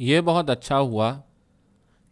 [0.00, 1.20] یہ بہت اچھا ہوا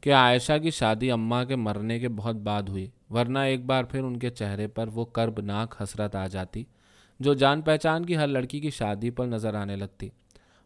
[0.01, 4.03] کہ عائشہ کی شادی اماں کے مرنے کے بہت بعد ہوئی، ورنہ ایک بار پھر
[4.03, 6.65] ان کے چہرے پر وہ کربناک حسرت آ جاتی،
[7.21, 10.09] جو جان پہچان کی ہر لڑکی کی شادی پر نظر آنے لگتی۔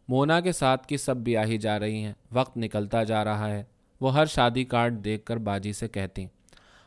[0.07, 3.63] مونا کے ساتھ کی سب بیاہی جا رہی ہیں، وقت نکلتا جا رہا ہے،
[4.01, 6.25] وہ ہر شادی کارڈ دیکھ کر باجی سے کہتی۔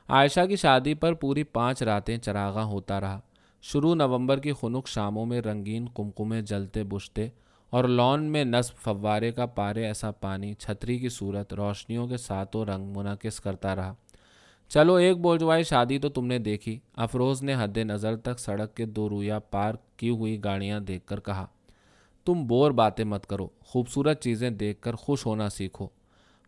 [0.08, 3.20] عائشہ کی شادی پر پوری پانچ راتیں چراغاں ہوتا رہا۔
[3.62, 7.28] شروع نومبر کی خنک شاموں میں رنگین کمکمے جلتے بجھتے
[7.70, 12.64] اور لون میں نصب فوارے کا پارے ایسا پانی چھتری کی صورت روشنیوں کے ساتوں
[12.64, 13.95] رنگ منعقد کرتا رہا۔
[14.68, 18.86] چلو ایک بوجھوائی شادی تو تم نے دیکھی۔ افروز نے حد نظر تک سڑک کے
[18.86, 21.46] دو رویا پارک کی ہوئی گاڑیاں دیکھ کر کہا،
[22.24, 25.88] تم بور باتیں مت کرو، خوبصورت چیزیں دیکھ کر خوش ہونا سیکھو۔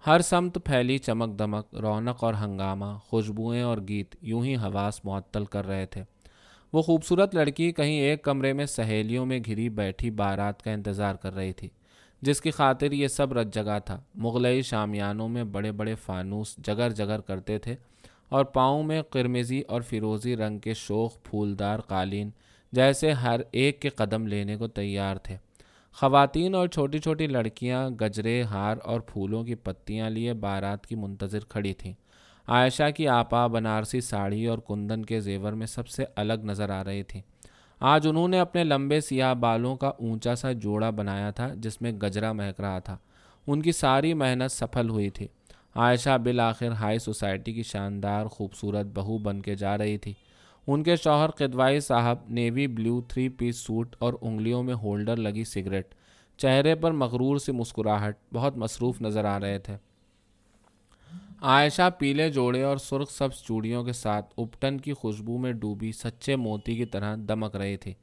[0.07, 5.45] ہر سمت پھیلی چمک دمک، رونق اور ہنگامہ، خوشبوئیں اور گیت یوں ہی حواس معطل
[5.45, 6.05] کر رہے تھے۔
[6.73, 11.35] وہ خوبصورت لڑکی کہیں ایک کمرے میں سہیلیوں میں گھری بیٹھی بارات کا انتظار کر
[11.35, 11.69] رہی تھی،
[12.23, 16.91] جس کی خاطر یہ سب رت جگہ تھا۔ مغلئی شامیانوں میں بڑے بڑے فانوس جگر
[16.91, 17.75] جگر کرتے تھے
[18.29, 22.31] اور پاؤں میں قرمزی اور فیروزی رنگ کے شوخ پھولدار قالین
[22.73, 25.37] جیسے ہر ایک کے قدم لینے کو تیار تھے۔
[25.93, 31.45] خواتین اور چھوٹی چھوٹی لڑکیاں گجرے، ہار اور پھولوں کی پتیاں لیے بارات کی منتظر
[31.49, 31.93] کھڑی تھیں۔
[32.49, 36.85] عائشہ کی آپا بنارسی ساڑی اور کندن کے زیور میں سب سے الگ نظر آ
[36.85, 37.21] رہی تھیں
[37.81, 41.93] آج انہوں نے اپنے لمبے سیاہ بالوں کا اونچا سا جوڑا بنایا تھا جس میں
[41.93, 42.97] گجرا مہک رہا تھا۔
[43.47, 45.27] ان کی ساری محنت سفل ہوئی تھی۔
[45.75, 50.13] عائشہ بالآخر ہائی سوسائٹی کی شاندار خوبصورت بہو بن کے جا رہی تھی۔
[50.67, 55.45] ان کے شوہر قدوائی صاحب navy blue three piece suit اور انگلیوں میں ہولڈر لگی
[55.45, 55.95] سگریٹ۔
[56.37, 59.77] چہرے پر مغرور سی مسکراہٹ، بہت مصروف نظر آ رہے تھے۔
[61.43, 66.37] عائشہ پیلے جوڑے اور سرخ سبز چوڑیوں کے ساتھ اپٹن کی خوشبو میں ڈوبی سچے
[66.37, 67.95] موتی کی طرح دمک رہی تھی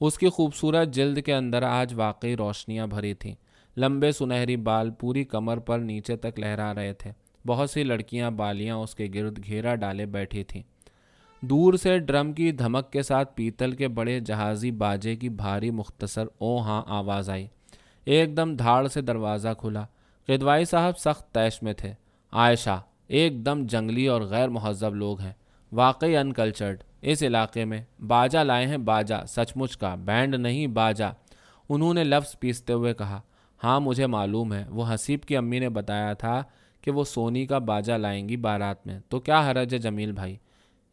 [0.00, 3.34] اس کی خوبصورت جلد کے اندر آج واقعی روشنیاں بھری تھیں۔
[3.76, 7.12] لمبے سنہری بال پوری کمر پر نیچے تک لہرا رہے تھے۔
[7.46, 10.62] بہت سی لڑکیاں بالیاں اس کے گرد گھیرا ڈالے بیٹھی تھیں۔
[11.40, 16.24] دور سے ڈرم کی دھمک کے ساتھ پیتل کے بڑے جہازی باجے کی بھاری مختصر
[16.38, 17.46] او ہاں آواز آئی۔
[18.04, 19.84] ایک دم دھاڑ سے دروازہ کھلا۔
[20.26, 21.92] قدوائی صاحب سخت تیش میں تھے۔
[22.32, 25.32] عائشہ ایک دم جنگلی اور غیر مہذب لوگ ہیں۔
[25.72, 31.10] واقعی انکلچرڈ اس علاقے میں باجا لائے ہیں باجا، سچ مچ کا بینڈ نہیں باجا۔
[31.68, 33.20] انہوں نے لفظ پیستے ہوئے کہا
[33.64, 36.42] ہاں مجھے معلوم ہے۔ وہ حسیب کی امی نے بتایا تھا
[36.80, 40.36] کہ وہ سونی کا باجا لائیں گی بارات میں۔ تو کیا حرج ہے جمیل بھائی؟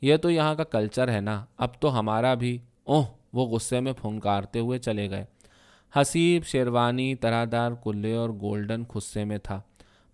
[0.01, 3.93] یہ تو یہاں کا کلچر ہے نا۔ اب تو ہمارا بھی۔ اوہ، وہ غصے میں
[3.93, 5.25] پھنکارتے ہوئے چلے گئے۔
[5.95, 9.61] حسیب، شیروانی طرح دار کلے اور گولڈن خصے میں تھا۔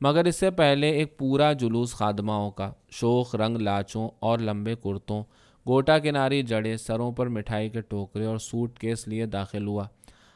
[0.02, 5.24] مگر اس سے پہلے ایک پورا جلوس خادماؤں کا، شوخ، رنگ لاچوں اور لمبے کرتوں،
[5.68, 9.84] گوٹا کناری جڑے سروں پر مٹھائی کے ٹوکرے اور سوٹ کیس لیے داخل ہوا۔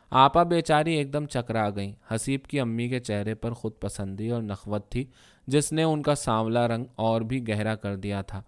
[0.10, 4.42] آپا بیچاری ایک دم چکرا گئیں۔ حسیب کی امی کے چہرے پر خود پسندی اور
[4.42, 5.06] نخوت تھی،
[5.48, 8.42] جس نے ان کا سانولا رنگ اور بھی گہرا کر دیا تھا۔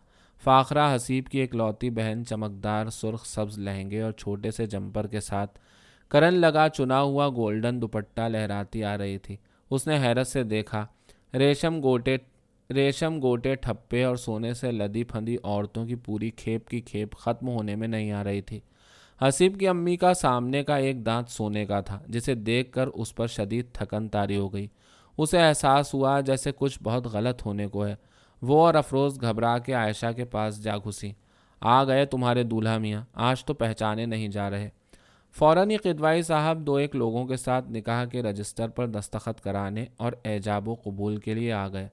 [0.44, 5.20] فاخرہ حسیب کی ایک لوتی بہن چمکدار، سرخ سبز لہنگے اور چھوٹے سے جمپر کے
[5.20, 5.60] ساتھ
[6.10, 9.38] کرن لگا چنا ہوا گولڈن دوپٹہ لہراتی آ رہی تھی۔
[9.70, 10.86] اس نے حیرت سے دیکھا
[11.40, 12.18] ریشم گوٹے
[12.76, 17.48] ریشم گوٹے ٹھپے اور سونے سے لدی پھندی عورتوں کی پوری کھیپ کی کھیپ ختم
[17.48, 18.60] ہونے میں نہیں آ رہی تھی۔
[19.22, 23.16] حسیب کی امی کا سامنے کا ایک دانت سونے کا تھا، جسے دیکھ کر اس
[23.16, 24.68] پر شدید تھکن تاری ہو گئی۔
[25.18, 27.96] اسے احساس ہوا جیسے کچھ بہت غلط ہونے کو ہے۔
[28.42, 31.12] وہ اور افروز گھبرا کے عائشہ کے پاس جا گھسی
[31.62, 34.70] آ گئے تمہارے دولہا میاں، آج تو پہچانے نہیں جا رہے۔
[35.40, 39.86] فوراً ہی قدوائی صاحب دو ایک لوگوں کے ساتھ نکاح کے رجسٹر پر دستخط کرانے
[39.98, 41.88] اور ایجاب و قبول کے لیے آ گئے۔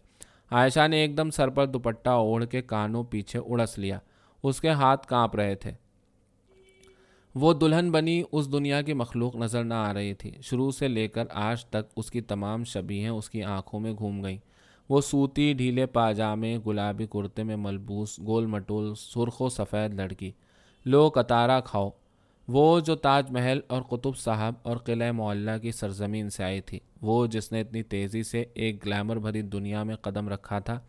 [0.50, 3.98] عائشہ نے ایک دم سر پر دوپٹہ اوڑھ کے کانوں پیچھے اڑس لیا۔
[4.42, 5.72] اس کے ہاتھ کانپ رہے تھے۔
[7.34, 11.08] وہ دلہن بنی اس دنیا کی مخلوق نظر نہ آ رہی تھی۔ شروع سے لے
[11.08, 14.38] کر آج تک اس کی تمام شبیہیں اس کی آنکھوں میں گھوم گئیں۔
[14.88, 20.30] وہ سوتی ڈھیلے پاجامے، گلابی کرتے میں ملبوس، گول مٹول، سرخ و سفید لڑکی۔
[20.84, 21.90] لو کتارا کھاؤ۔
[22.48, 26.78] وہ جو تاج محل اور قطب صاحب اور قلعہ معلّہ کی سرزمین سے آئی تھی،
[27.02, 30.80] وہ جس نے اتنی تیزی سے ایک گلیمر بھری دنیا میں قدم رکھا تھا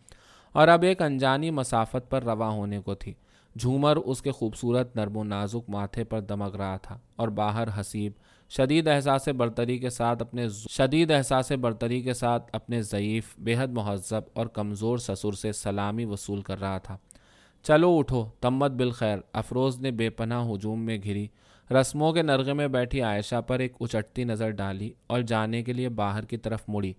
[0.52, 3.14] اور اب ایک انجانی مسافت پر رواں ہونے کو تھی۔
[3.56, 8.12] جھومر اس کے خوبصورت نرم و نازک ماتھے پر دمک رہا تھا اور باہر حسیب،
[8.50, 13.68] شدید احساس برتری کے ساتھ اپنے شدید احساس برتری کے ساتھ اپنے ضعیف بے حد
[13.68, 16.96] مہذب اور کمزور سسر سے سلامی وصول کر رہا تھا۔
[17.62, 21.26] چلو اٹھو، تمت بالخیر، افروز نے بے پناہ ہجوم میں گھری
[21.70, 25.88] رسموں کے نرغے میں بیٹھی عائشہ پر ایک اچٹتی نظر ڈالی اور جانے کے لیے
[25.88, 26.92] باہر کی طرف مڑی۔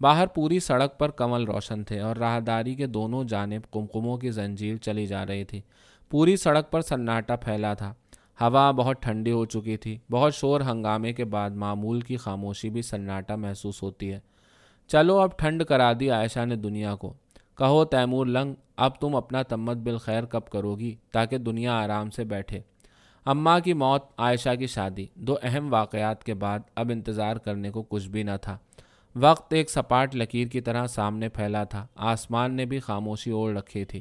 [0.00, 4.76] باہر پوری سڑک پر کمل روشن تھے اور راہداری کے دونوں جانب کمکموں کی زنجیر
[4.76, 5.60] چلی جا رہی تھی۔
[6.10, 7.94] پوری سڑک پر سناٹا پھیلا تھا۔
[8.40, 12.82] ہوا بہت ٹھنڈی ہو چکی تھی۔ بہت شور ہنگامے کے بعد معمول کی خاموشی بھی
[12.82, 14.20] سناٹا محسوس ہوتی ہے۔
[14.88, 17.14] چلو اب ٹھنڈ کرا دی عائشہ نے دنیا کو۔
[17.56, 22.24] کہو تیمور لنگ، اب تم اپنا تمت بالخیر کب کرو گی تاکہ دنیا آرام سے
[22.24, 22.60] بیٹھے۔
[23.24, 27.82] اماں کی موت، عائشہ کی شادی، دو اہم واقعات کے بعد اب انتظار کرنے کو
[27.82, 28.58] کچھ بھی نہ تھا۔
[29.16, 33.84] وقت ایک سپاٹ لکیر کی طرح سامنے پھیلا تھا۔ آسمان نے بھی خاموشی اوڑھ رکھی
[33.84, 34.00] تھی۔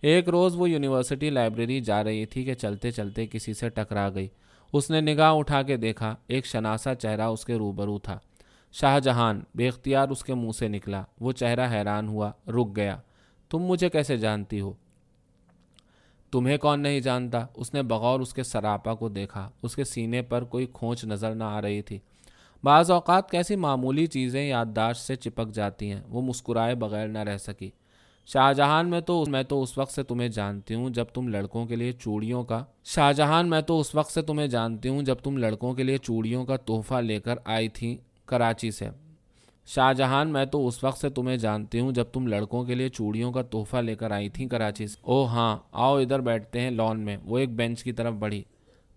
[0.00, 4.28] ایک روز وہ یونیورسٹی لائبریری جا رہی تھی کہ چلتے چلتے کسی سے ٹکرا گئی۔
[4.72, 8.18] اس نے نگاہ اٹھا کے دیکھا، ایک شناسا چہرہ اس کے روبرو تھا۔
[8.72, 12.96] شاہ جہان، بے اختیار اس کے منہ سے نکلا۔ وہ چہرہ حیران ہوا، رک گیا۔
[13.50, 14.72] تم مجھے کیسے جانتی ہو؟
[16.30, 20.22] تمہیں کون نہیں جانتا؟ اس نے بغور اس کے سراپا کو دیکھا۔ اس کے سینے
[20.22, 21.98] پر کوئی کھونچ نظر نہ آ رہی تھی۔
[22.64, 27.38] بعض اوقات کیسی معمولی چیزیں یادداشت سے چپک جاتی ہیں۔ وہ مسکرائے بغیر نہ رہ
[27.38, 27.70] سکی۔
[28.26, 31.66] شاہ جہان، میں تو میں تو اس وقت سے تمہیں جانتی ہوں جب تم لڑکوں
[31.66, 35.14] کے لیے چوڑیوں کا۔ شاہ جہان، میں تو اس وقت سے تمہیں جانتی ہوں جب
[35.14, 37.96] تم لڑکوں کے لیے چوڑیوں کا تحفہ لے کر آئی تھیں
[38.26, 38.88] کراچی سے۔
[39.74, 42.88] شاہ جہان میں تو اس وقت سے تمہیں جانتی ہوں جب تم لڑکوں کے لیے
[42.88, 46.70] چوڑیوں کا تحفہ لے کر آئی تھیں کراچی سے۔ او ہاں آؤ ادھر بیٹھتے ہیں
[46.70, 48.42] لان میں، وہ ایک بینچ کی طرف بڑھی۔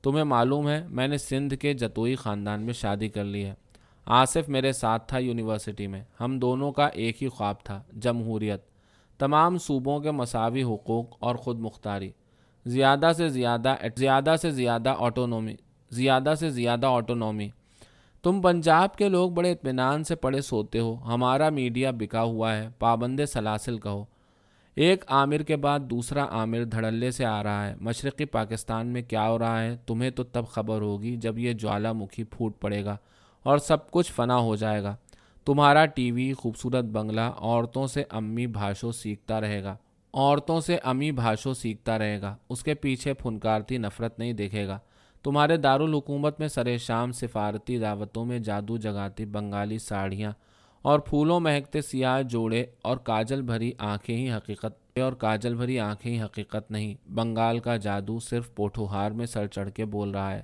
[0.04, 3.54] تمہیں معلوم ہے، میں نے سندھ کے جتوئی خاندان میں شادی کر لی ہے۔
[4.06, 8.62] آصف میرے ساتھ تھا یونیورسٹی میں۔ ہم دونوں کا ایک ہی خواب تھا، جمہوریت۔
[9.20, 12.12] تمام صوبوں کے مساوی حقوق اور خود مختاری۔
[12.66, 15.56] زیادہ سے زیادہ زیادہ سے زیادہ آٹونومی۔
[15.92, 17.50] زیادہ سے زیادہ آٹونومی۔
[18.24, 22.70] تم پنجاب کے لوگ بڑے اطمینان سے پڑے سوتے ہو، ہمارا میڈیا بکا ہوا ہے،
[22.80, 24.06] پابند سلاسل کہو۔
[24.76, 29.30] ایک عامر کے بعد دوسرا عامر دھڑلے سے آ رہا ہے۔ مشرقی پاکستان میں کیا
[29.30, 32.98] ہو رہا ہے؟ تمہیں تو تب خبر ہوگی جب یہ جوالا مکھی پھوٹ پڑے گا
[33.44, 34.96] اور سب کچھ فنا ہو جائے گا۔
[35.46, 39.76] تمہارا ٹی وی، خوبصورت بنگلہ، عورتوں سے امی بھاشو سیکھتا رہے گا۔
[40.14, 44.80] عورتوں سے امی بھاشو سیکھتا رہے گا۔ اس کے پیچھے پھنکارتی نفرت نہیں دیکھے گا۔
[45.24, 50.32] تمہارے دارالحکومت میں سر شام سفارتی دعوتوں میں جادو جگاتی بنگالی ساڑیاں
[50.82, 56.14] اور پھولوں مہکتے سیاہ جوڑے اور کاجل بھری آنکھیں ہی حقیقت اور کاجل بھری آنکھیں
[56.14, 60.42] ہی حقیقت نہیں۔ بنگال کا جادو صرف پوٹھوہار میں سر چڑھ کے بول رہا ہے۔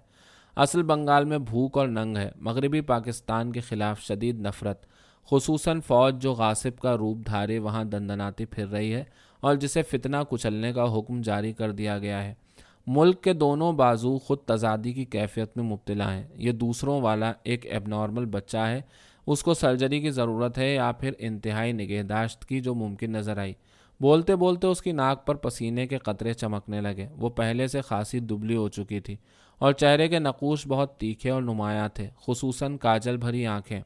[0.55, 4.85] اصل بنگال میں بھوک اور ننگ ہے۔ مغربی پاکستان کے خلاف شدید نفرت،
[5.31, 9.03] خصوصاً فوج جو غاصب کا روپ دھارے وہاں دندناتی پھر رہی ہے
[9.39, 12.33] اور جسے فتنہ کچلنے کا حکم جاری کر دیا گیا ہے۔
[12.87, 17.65] ملک کے دونوں بازو خود تزادی کی کیفیت میں مبتلا ہیں۔ یہ دوسروں والا ایک
[17.65, 18.81] ایب نارمل بچہ ہے۔
[19.27, 23.53] اس کو سرجری کی ضرورت ہے یا پھر انتہائی نگہداشت کی جو ممکن نظر آئی۔
[23.99, 28.19] بولتے بولتے اس کی ناک پر پسینے کے قطرے چمکنے لگے۔ وہ پہلے سے خاصی
[28.19, 29.15] دبلی ہو چکی تھی
[29.57, 33.81] اور چہرے کے نقوش بہت تیکھے اور نمایاں تھے، خصوصاً کاجل بھری آنکھیں۔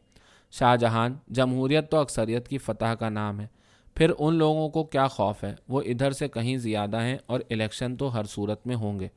[0.52, 3.48] شاہ جہان، جمہوریت تو اکثریت کی فتح کا نام ہے۔
[3.96, 7.96] پھر ان لوگوں کو کیا خوف ہے؟ وہ ادھر سے کہیں زیادہ ہیں اور الیکشن
[7.96, 9.08] تو ہر صورت میں ہوں گے۔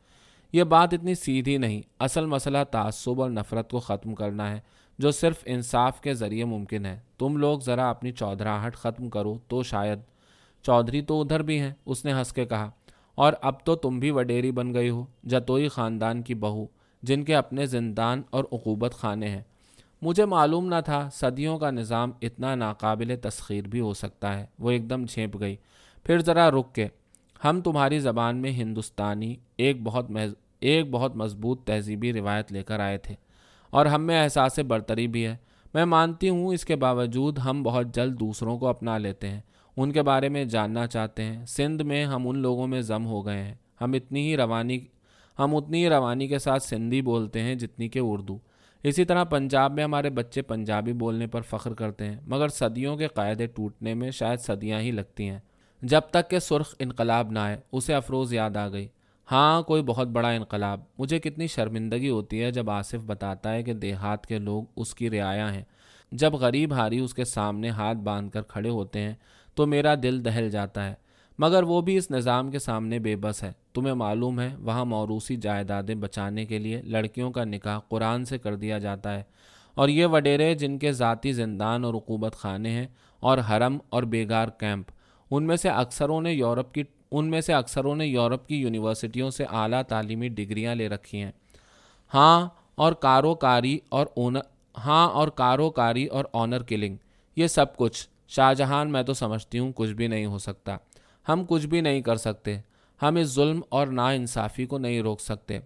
[0.53, 4.61] یہ بات اتنی سیدھی نہیں، اصل مسئلہ تعصب اور نفرت کو ختم کرنا ہے،
[4.99, 9.63] جو صرف انصاف کے ذریعے ممکن ہے۔ تم لوگ ذرا اپنی چودھراہٹ ختم کرو تو
[9.63, 9.99] شاید۔
[10.63, 12.71] چودھری تو ادھر بھی ہیں، اس نے ہنس کے کہا۔
[13.15, 16.67] اور اب تو تم بھی وڈیری بن گئی ہو، جتوئی خاندان کی بہو،
[17.03, 19.43] جن کے اپنے زندان اور عقوبت خانے ہیں۔
[20.05, 24.71] مجھے معلوم نہ تھا صدیوں کا نظام اتنا ناقابل تسخیر بھی ہو سکتا ہے۔ وہ
[24.71, 25.57] ایک دم جھینپ گئی۔
[26.05, 26.89] پھر ذرا رک کے،
[27.45, 32.81] ہم تمہاری زبان میں ہندوستانی ایک بہت محض، ایک بہت مضبوط تہذیبی روایت لے کر
[32.81, 33.15] آئے تھے۔
[33.71, 35.37] اور ہم میں احساس برتری بھی ہے۔
[35.75, 39.41] میں مانتی ہوں اس کے باوجود ہم بہت جلد دوسروں کو اپنا لیتے ہیں۔
[39.77, 43.27] ان کے بارے میں جاننا چاہتے ہیں۔ سندھ میں ہم ان لوگوں میں ضم ہو
[43.27, 44.79] گئے ہیں۔ ہم اتنی ہی روانی،
[45.39, 48.39] ہم اتنی ہی روانی کے ساتھ سندھی بولتے ہیں جتنی کہ اردو۔
[48.85, 53.07] اسی طرح پنجاب میں ہمارے بچے پنجابی بولنے پر فخر کرتے ہیں، مگر صدیوں کے
[53.07, 55.39] قاعدے ٹوٹنے میں شاید صدیاں ہی لگتی ہیں۔
[55.83, 58.89] جب تک کہ سرخ انقلاب نہ آئے، اسے افروز یاد آ گئی۔
[59.33, 63.73] ہاں کوئی بہت بڑا انقلاب۔ مجھے کتنی شرمندگی ہوتی ہے جب آصف بتاتا ہے کہ
[63.73, 65.65] دیہات کے لوگ اس کی رعایا ہیں۔
[66.13, 69.15] جب غریب ہاری اس کے سامنے ہاتھ باندھ کر کھڑے ہوتے ہیں،
[69.55, 70.95] تو میرا دل دہل جاتا ہے۔
[71.39, 75.37] مگر وہ بھی اس نظام کے سامنے بے بس ہے۔ تمہیں معلوم ہے، وہاں موروثی
[75.37, 79.23] جائیدادیں بچانے کے لیے لڑکیوں کا نکاح قرآن سے کر دیا جاتا ہے۔
[79.75, 82.87] اور یہ وڈیرے جن کے ذاتی زندان اور رقوبت خانے ہیں
[83.21, 84.91] اور حرم اور بیگار کیمپ،
[85.31, 89.31] ان میں سے اکثروں نے یورپ کی، ان میں سے اکثروں نے یورپ کی یونیورسٹیوں
[89.31, 91.33] سے اعلیٰ تعلیمی ڈگریاں لے رکھی ہیں۔
[92.15, 94.41] ہاں اور کاروکاری اور اونر
[94.85, 96.97] ہاں اور کاروکاری اور آنر کلنگ
[97.37, 100.77] یہ سب کچھ۔ شاہ جہان، میں تو سمجھتی ہوں، کچھ بھی نہیں ہو سکتا۔
[101.29, 102.59] ہم کچھ بھی نہیں کر سکتے۔
[103.03, 105.59] ہم اس ظلم اور نا انصافی کو نہیں روک سکتے۔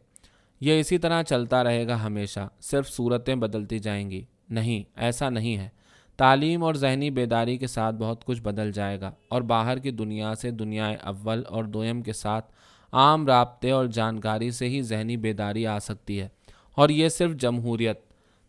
[0.61, 5.57] یہ اسی طرح چلتا رہے گا ہمیشہ، صرف صورتیں بدلتی جائیں گی۔ نہیں، ایسا نہیں
[5.57, 5.69] ہے۔
[6.17, 10.35] تعلیم اور ذہنی بیداری کے ساتھ بہت کچھ بدل جائے گا اور باہر کی دنیا
[10.35, 12.53] سے دنیا اول اور دویم کے ساتھ
[12.93, 16.29] عام رابطے اور جانکاری سے ہی ذہنی بیداری آ سکتی ہے۔
[16.75, 18.08] اور یہ صرف جمہوریت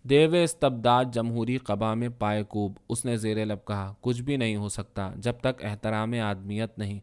[0.09, 4.55] دیو استبداد جمہوری قبا میں پائے کوب۔ اس نے زیر لب کہا، کچھ بھی نہیں
[4.55, 6.99] ہو سکتا جب تک احترام آدمیت نہیں،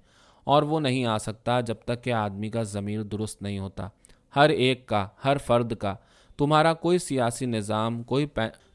[0.47, 3.89] اور وہ نہیں آ سکتا جب تک کہ آدمی کا ضمیر درست نہیں ہوتا۔
[4.37, 5.95] ہر ایک کا، ہر فرد کا۔
[6.39, 8.27] تمہارا کوئی سیاسی نظام، کوئی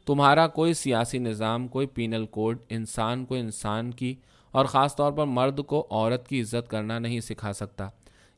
[0.05, 4.15] تمہارا کوئی سیاسی نظام، کوئی پینل کوڈ انسان کو انسان کی
[4.53, 7.89] اور خاص طور پر مرد کو عورت کی عزت کرنا نہیں سکھا سکتا۔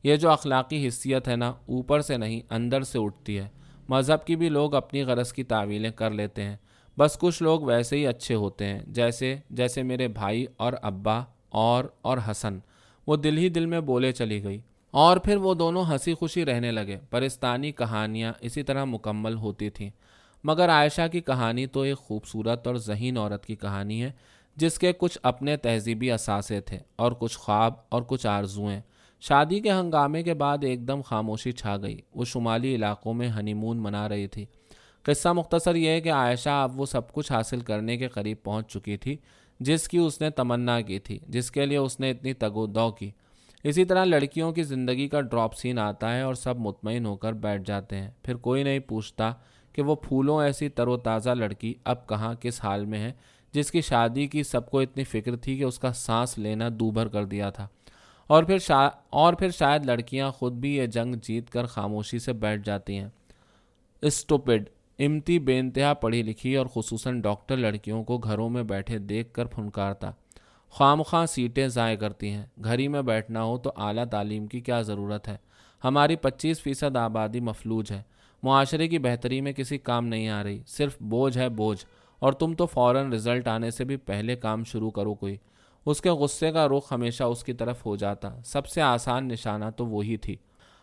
[0.04, 3.48] یہ جو اخلاقی حیثیت ہے نا، اوپر سے نہیں، اندر سے اٹھتی ہے۔
[3.88, 6.56] مذہب کی بھی لوگ اپنی غرض کی تعویلیں کر لیتے ہیں۔
[6.98, 11.84] بس کچھ لوگ ویسے ہی اچھے ہوتے ہیں، جیسے جیسے میرے بھائی اور ابا اور
[12.02, 12.58] اور حسن۔
[13.06, 14.60] وہ دل ہی دل میں بولے چلی گئی۔
[14.90, 19.90] اور پھر وہ دونوں ہنسی خوشی رہنے لگے۔ پرستانی کہانیاں اسی طرح مکمل ہوتی تھیں۔
[20.44, 24.10] مگر عائشہ کی کہانی تو ایک خوبصورت اور ذہین عورت کی کہانی ہے،
[24.56, 28.80] جس کے کچھ اپنے تہذیبی اثاثے تھے اور کچھ خواب اور کچھ آرزوئیں۔
[29.28, 33.54] شادی کے ہنگامے کے بعد ایک دم خاموشی چھا گئی۔ وہ شمالی علاقوں میں ہنی
[33.54, 34.44] مون منا رہی تھی۔
[35.02, 38.72] قصہ مختصر یہ ہے کہ عائشہ اب وہ سب کچھ حاصل کرنے کے قریب پہنچ
[38.72, 39.16] چکی تھی،
[39.60, 42.90] جس کی اس نے تمنا کی تھی، جس کے لیے اس نے اتنی تگو دو
[42.90, 43.10] کی۔
[43.64, 47.32] اسی طرح لڑکیوں کی زندگی کا ڈراپ سین آتا ہے اور سب مطمئن ہو کر
[47.32, 49.32] بیٹھ جاتے ہیں۔ پھر کوئی نہیں پوچھتا
[49.72, 53.12] کہ وہ پھولوں ایسی تر و تازہ لڑکی اب کہاں، کس حال میں ہے،
[53.52, 57.08] جس کی شادی کی سب کو اتنی فکر تھی کہ اس کا سانس لینا دوبھر
[57.08, 57.68] کر دیا تھا۔
[58.26, 62.32] اور پھر شا، اور پھر شاید لڑکیاں خود بھی یہ جنگ جیت کر خاموشی سے
[62.32, 63.08] بیٹھ جاتی ہیں۔
[64.02, 69.32] اسٹوپڈ، امتی بے انتہا پڑھی لکھی اور خصوصاً ڈاکٹر لڑکیوں کو گھروں میں بیٹھے دیکھ
[69.32, 70.10] کر پھنکارتا۔
[70.70, 74.60] خواہ مخواہ سیٹیں ضائع کرتی ہیں۔ گھر ہی میں بیٹھنا ہو تو اعلیٰ تعلیم کی
[74.60, 75.36] کیا ضرورت ہے؟
[75.84, 78.02] ہماری پچیس فیصد آبادی مفلوج ہے۔
[78.42, 81.84] معاشرے کی بہتری میں کسی کام نہیں آ رہی۔ صرف بوجھ ہے بوجھ۔
[82.18, 85.36] اور تم تو فوراً رزلٹ آنے سے بھی پہلے کام شروع کرو کوئی۔
[85.86, 89.64] اس کے غصے کا رخ ہمیشہ اس کی طرف ہو جاتا۔ سب سے آسان نشانہ
[89.76, 90.36] تو وہی تھی۔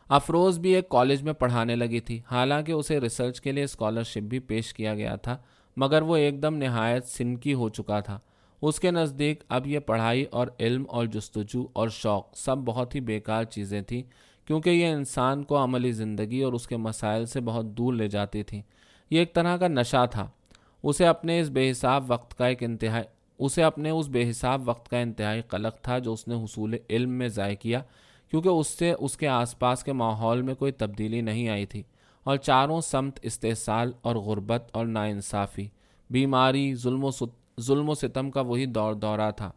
[0.10, 4.40] افروز بھی ایک کالج میں پڑھانے لگی تھی۔ حالانکہ اسے ریسرچ کے لیے اسکالرشپ بھی
[4.40, 5.38] پیش کیا گیا تھا،
[5.78, 8.20] مگر وہ ایک دم نہایت سنکی ہو چکا تھا۔
[8.62, 13.00] اس کے نزدیک اب یہ پڑھائی اور علم اور جستجو اور شوق سب بہت ہی
[13.00, 14.02] بیکار چیزیں تھیں،
[14.48, 18.44] کیونکہ یہ انسان کو عملی زندگی اور اس کے مسائل سے بہت دور لے جاتی
[18.44, 18.62] تھیں۔
[19.10, 20.28] یہ ایک طرح کا نشہ تھا۔
[20.84, 23.04] اسے اپنے اس بے حساب وقت کا ایک انتہائی
[23.42, 27.10] اسے اپنے اس بے حساب وقت کا انتہائی قلق تھا جو اس نے حصول علم
[27.10, 27.80] میں ضائع کیا،
[28.30, 31.84] کیونکہ اس سے اس کے آس پاس کے ماحول میں کوئی تبدیلی نہیں آئی تھی۔
[32.24, 35.68] اور چاروں سمت استحصال اور غربت اور ناانصافی،
[36.10, 37.10] بیماری، ظلم و
[37.62, 39.52] ظلم و ستم کا وہی دور دورہ تھا۔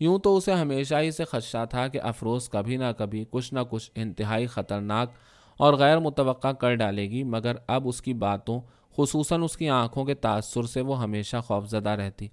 [0.00, 3.60] یوں تو اسے ہمیشہ ہی سے خدشہ تھا کہ افروز کبھی نہ کبھی کچھ نہ
[3.70, 5.12] کچھ انتہائی خطرناک
[5.56, 8.60] اور غیر متوقع کر ڈالے گی، مگر اب اس کی باتوں،
[8.96, 12.28] خصوصاً اس کی آنکھوں کے تاثر سے وہ ہمیشہ خوفزدہ رہتی۔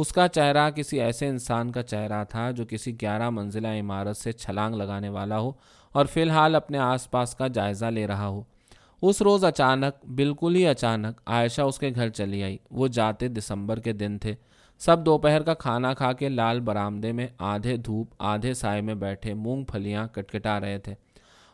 [0.00, 4.32] اس کا چہرہ کسی ایسے انسان کا چہرہ تھا جو کسی گیارہ منزلہ عمارت سے
[4.32, 5.52] چھلانگ لگانے والا ہو
[5.92, 8.42] اور فی الحال اپنے آس پاس کا جائزہ لے رہا ہو۔
[9.02, 13.80] اس روز اچانک، بالکل ہی اچانک، عائشہ اس کے گھر چلی آئی۔ وہ جاتے دسمبر
[13.80, 14.34] کے دن تھے۔
[14.78, 19.34] سب دوپہر کا کھانا کھا کے لال برآمدے میں آدھے دھوپ، آدھے سائے میں بیٹھے،
[19.34, 20.94] مونگ پھلیاں کٹکٹا رہے تھے۔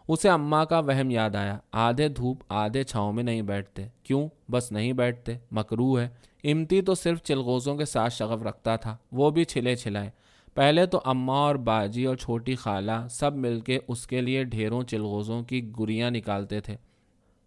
[0.09, 4.73] اسے اماں کا وہم یاد آیا۔ آدھے دھوپ آدھے چھاؤں میں نہیں بیٹھتے۔ کیوں؟ بس
[4.73, 6.09] نہیں بیٹھتے۔ مکرو ہے۔
[6.45, 10.11] امتی تو صرف چلغوزوں کے ساتھ شغف رکھتا تھا۔ وہ بھی چھلے چھلائے۔
[10.55, 14.83] پہلے تو اماں اور باجی اور چھوٹی خالہ سب مل کے اس کے لیے ڈھیروں
[14.83, 16.77] چلغوزوں کی گریاں نکالتے تھے۔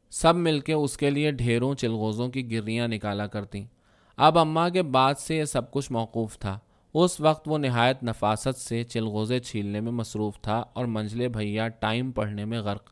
[0.09, 3.65] سب مل کے اس کے لیے ڈھیروں چلغوزوں کی گریاں نکالا کرتیں۔
[4.17, 6.59] اب اماں کے بعد سے یہ سب کچھ موقوف تھا۔
[6.93, 12.11] اس وقت وہ نہایت نفاست سے چلغوزے چھیلنے میں مصروف تھا اور منجلے بھیا ٹائم
[12.11, 12.89] پڑھنے میں غرق۔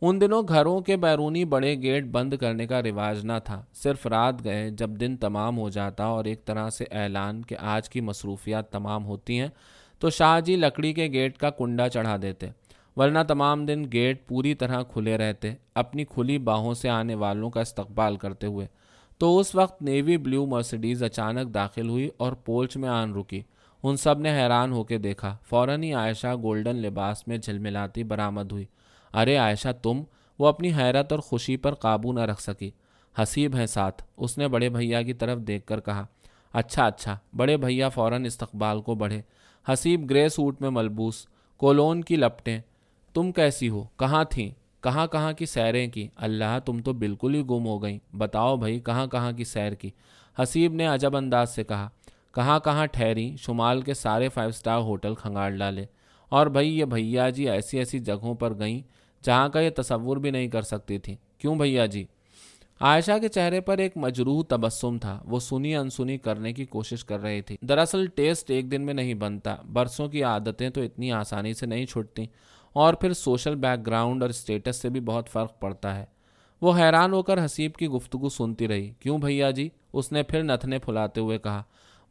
[0.00, 4.44] ان دنوں گھروں کے بیرونی بڑے گیٹ بند کرنے کا رواج نہ تھا۔ صرف رات
[4.44, 8.72] گئے جب دن تمام ہو جاتا اور ایک طرح سے اعلان کہ آج کی مصروفیات
[8.72, 9.48] تمام ہوتی ہیں،
[9.98, 12.46] تو شاہ جی لکڑی کے گیٹ کا کنڈا چڑھا دیتے۔
[12.96, 17.60] ورنہ تمام دن گیٹ پوری طرح کھلے رہتے، اپنی کھلی باہوں سے آنے والوں کا
[17.60, 18.66] استقبال کرتے ہوئے۔
[19.18, 23.42] تو اس وقت نیوی بلیو مرسڈیز اچانک داخل ہوئی اور پولچ میں آن رکی۔
[23.82, 28.52] ان سب نے حیران ہو کے دیکھا۔ فوراً ہی عائشہ گولڈن لباس میں جھلملاتی برآمد
[28.52, 28.64] ہوئی۔
[29.14, 30.02] ارے عائشہ، تم
[30.38, 32.70] وہ اپنی حیرت اور خوشی پر قابو نہ رکھ سکی۔
[33.22, 36.06] حسیب ہیں ساتھ۔ اس نے بڑے بھیا کی طرف دیکھ کر کہا
[36.52, 39.22] اچھا اچھا۔ بڑے بھیا فوراً استقبال کو بڑھے۔
[39.72, 42.60] حسیب گرے سوٹ میں ملبوس، کولون کی لپٹیں۔
[43.14, 47.40] تم کیسی ہو؟ کہاں تھیں؟ کہاں کہاں کی سیریں کی؟ اللہ، تم تو بالکل ہی
[47.40, 49.90] گم ہو گئیں۔ بتاؤ بھائی، کہاں کہاں کی سیر کی؟
[50.42, 51.88] حسیب نے عجب انداز سے کہا،
[52.34, 55.84] کہاں کہاں ٹھہری، شمال کے سارے فائیو سٹار ہوٹل کھنگاڑ ڈالے۔
[56.28, 58.80] اور بھائی، یہ بھیا جی ایسی ایسی جگہوں پر گئیں
[59.24, 62.04] جہاں کا یہ تصور بھی نہیں کر سکتی تھی۔ کیوں بھیا جی؟
[62.80, 67.20] عائشہ کے چہرے پر ایک مجروح تبسم تھا۔ وہ سنی انسنی کرنے کی کوشش کر
[67.20, 71.54] رہی تھی۔ دراصل ٹیسٹ ایک دن میں نہیں بنتا۔ برسوں کی عادتیں تو اتنی آسانی
[71.54, 72.26] سے نہیں چھوٹتی
[72.72, 76.04] اور پھر سوشل بیک گراؤنڈ اور اسٹیٹس سے بھی بہت فرق پڑتا ہے۔
[76.60, 80.42] وہ حیران ہو کر حسیب کی گفتگو سنتی رہی۔ کیوں بھیا جی؟ اس نے پھر
[80.42, 81.62] نتنے پھلاتے ہوئے کہا۔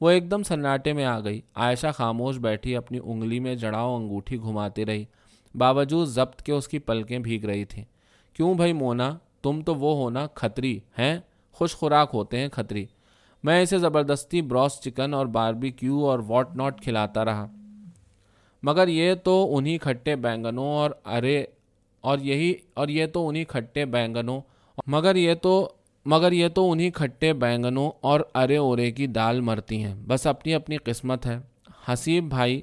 [0.01, 4.37] وہ ایک دم سناٹے میں آ گئی۔ عائشہ خاموش بیٹھی اپنی انگلی میں جڑاؤ انگوٹھی
[4.37, 5.05] گھماتی رہی۔
[5.55, 7.85] باوجود ضبط کے اس کی پلکیں بھیگ رہی تھیں۔
[8.33, 11.19] کیوں بھائی مونا؟ تم تو وہ ہونا کھتری، ہیں؟
[11.51, 12.85] خوش خوراک ہوتے ہیں کھتری۔
[13.43, 17.47] میں اسے زبردستی براس چکن اور باربی کیو اور واٹ ناٹ کھلاتا رہا۔
[18.63, 21.45] مگر یہ تو انہی کھٹے بینگنوں اور ارے
[22.01, 24.41] اور یہی اور یہ تو انہی کھٹے بینگنوں
[24.87, 25.69] مگر یہ تو
[26.05, 30.53] مگر یہ تو انہی کھٹے بینگنوں اور ارے اورے کی دال مرتی ہیں۔ بس اپنی
[30.53, 31.39] اپنی قسمت ہے۔
[31.93, 32.61] حسیب بھائی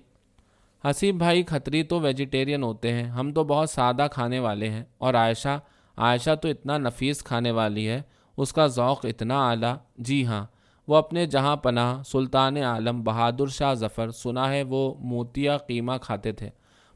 [0.91, 5.15] حسیب بھائی کھتری تو ویجیٹیرین ہوتے ہیں۔ ہم تو بہت سادہ کھانے والے ہیں۔ اور
[5.15, 5.59] عائشہ
[5.97, 8.03] عائشہ تو اتنا نفیس کھانے والی ہے۔
[8.37, 10.47] اس کا ذوق اتنا اعلیٰ۔ جی ہاں۔
[10.89, 16.33] وہ اپنے جہاں پناہ، سلطان عالم، بہادر شاہ ظفر، سنا ہے وہ موتیا قیمہ کھاتے
[16.33, 16.51] تھے۔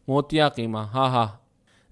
[0.09, 1.26] موتیا قیمہ ہاں ہاں۔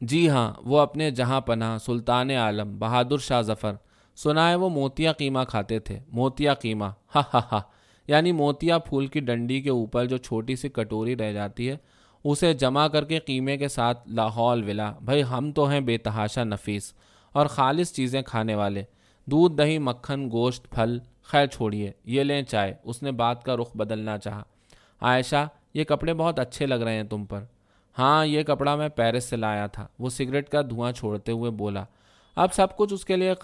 [0.00, 3.72] جی ہاں وہ اپنے جہاں پناہ، سلطان عالم، بہادر شاہ ظفر،
[4.16, 7.60] سنا ہے وہ موتیا قیمہ کھاتے تھے۔ موتیا قیمہ ہا ہا ہا
[8.08, 11.76] یعنی موتیا پھول کی ڈنڈی کے اوپر جو چھوٹی سی کٹوری رہ جاتی ہے،
[12.24, 16.44] اسے جمع کر کے قیمے کے ساتھ لاہور ولا۔ بھائی ہم تو ہیں بے تحاشا
[16.44, 16.94] نفیس
[17.32, 18.82] اور خالص چیزیں کھانے والے۔
[19.26, 23.76] دودھ، دہی، مکھن، گوشت، پھل۔ خیر چھوڑیے یہ لیں چائے۔ اس نے بات کا رخ
[23.76, 24.42] بدلنا چاہا۔
[25.00, 27.40] عائشہ، یہ کپڑے بہت اچھے لگ رہے ہیں تم پر۔
[27.98, 31.84] ہاں یہ کپڑا میں پیرس سے لایا تھا۔ وہ سگریٹ کا دھواں چھوڑتے ہوئے بولا،
[32.36, 33.34] اب سب کچھ اس کے لیے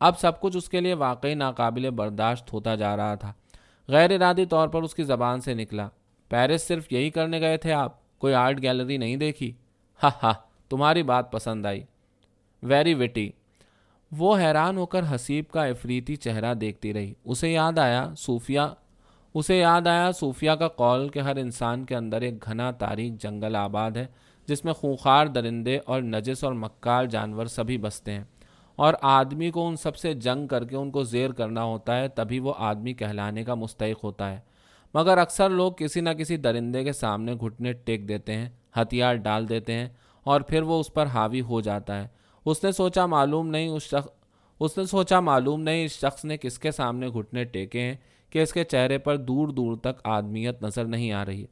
[0.00, 3.32] اب سب کچھ اس کے لیے واقعی ناقابل برداشت ہوتا جا رہا تھا۔
[3.88, 5.88] غیر ارادی طور پر اس کی زبان سے نکلا۔
[6.28, 9.52] پیرس صرف یہی کرنے گئے تھے آپ؟ کوئی آرٹ گیلری نہیں دیکھی؟
[10.02, 10.32] ہاں ہاں
[10.68, 11.82] تمہاری بات پسند آئی۔
[12.62, 13.30] ویری وٹی
[14.18, 18.60] وہ حیران ہو کر حسیب کا افریتی چہرہ دیکھتی رہی۔ اسے یاد آیا صوفیہ،
[19.34, 23.56] اسے یاد آیا صوفیہ کا قول کہ ہر انسان کے اندر ایک گھنا تاریخ جنگل
[23.56, 24.06] آباد ہے،
[24.46, 28.24] جس میں خونخوار درندے اور نجس اور مکار جانور سبھی بستے ہیں۔
[28.76, 32.08] اور آدمی کو ان سب سے جنگ کر کے ان کو زیر کرنا ہوتا ہے،
[32.08, 34.40] تبھی وہ آدمی کہلانے کا مستحق ہوتا ہے۔
[34.94, 39.48] مگر اکثر لوگ کسی نہ کسی درندے کے سامنے گھٹنے ٹیک دیتے ہیں، ہتھیار ڈال
[39.48, 39.88] دیتے ہیں
[40.24, 43.82] اور پھر وہ اس پر حاوی ہو جاتا ہے۔ اس نے سوچا معلوم نہیں اس
[43.82, 44.08] شخص،
[44.60, 47.94] اس نے سوچا معلوم نہیں اس شخص نے کس کے سامنے گھٹنے ٹیکے ہیں
[48.30, 51.44] کہ اس کے چہرے پر دور دور تک آدمیت نظر نہیں آ رہی۔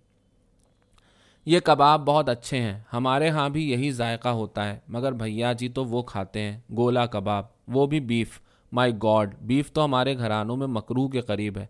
[1.46, 5.68] یہ کباب بہت اچھے ہیں، ہمارے ہاں بھی یہی ذائقہ ہوتا ہے، مگر بھیا جی
[5.68, 8.40] تو وہ کھاتے ہیں، گولا کباب، وہ بھی بیف۔
[8.72, 11.66] مائی گاڈ، بیف تو ہمارے گھرانوں میں مکرو کے قریب ہے۔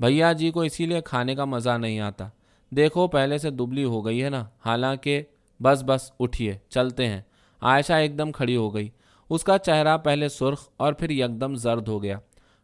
[0.00, 2.28] بھیا جی کو اسی لیے کھانے کا مزہ نہیں آتا۔
[2.70, 5.22] دیکھو پہلے سے دبلی ہو گئی ہے نا، حالانکہ
[5.62, 7.20] بس بس اٹھیے، چلتے ہیں۔
[7.64, 8.88] عائشہ ایک دم کھڑی ہو گئی۔
[9.30, 12.18] اس کا چہرہ پہلے سرخ اور پھر یکدم زرد ہو گیا۔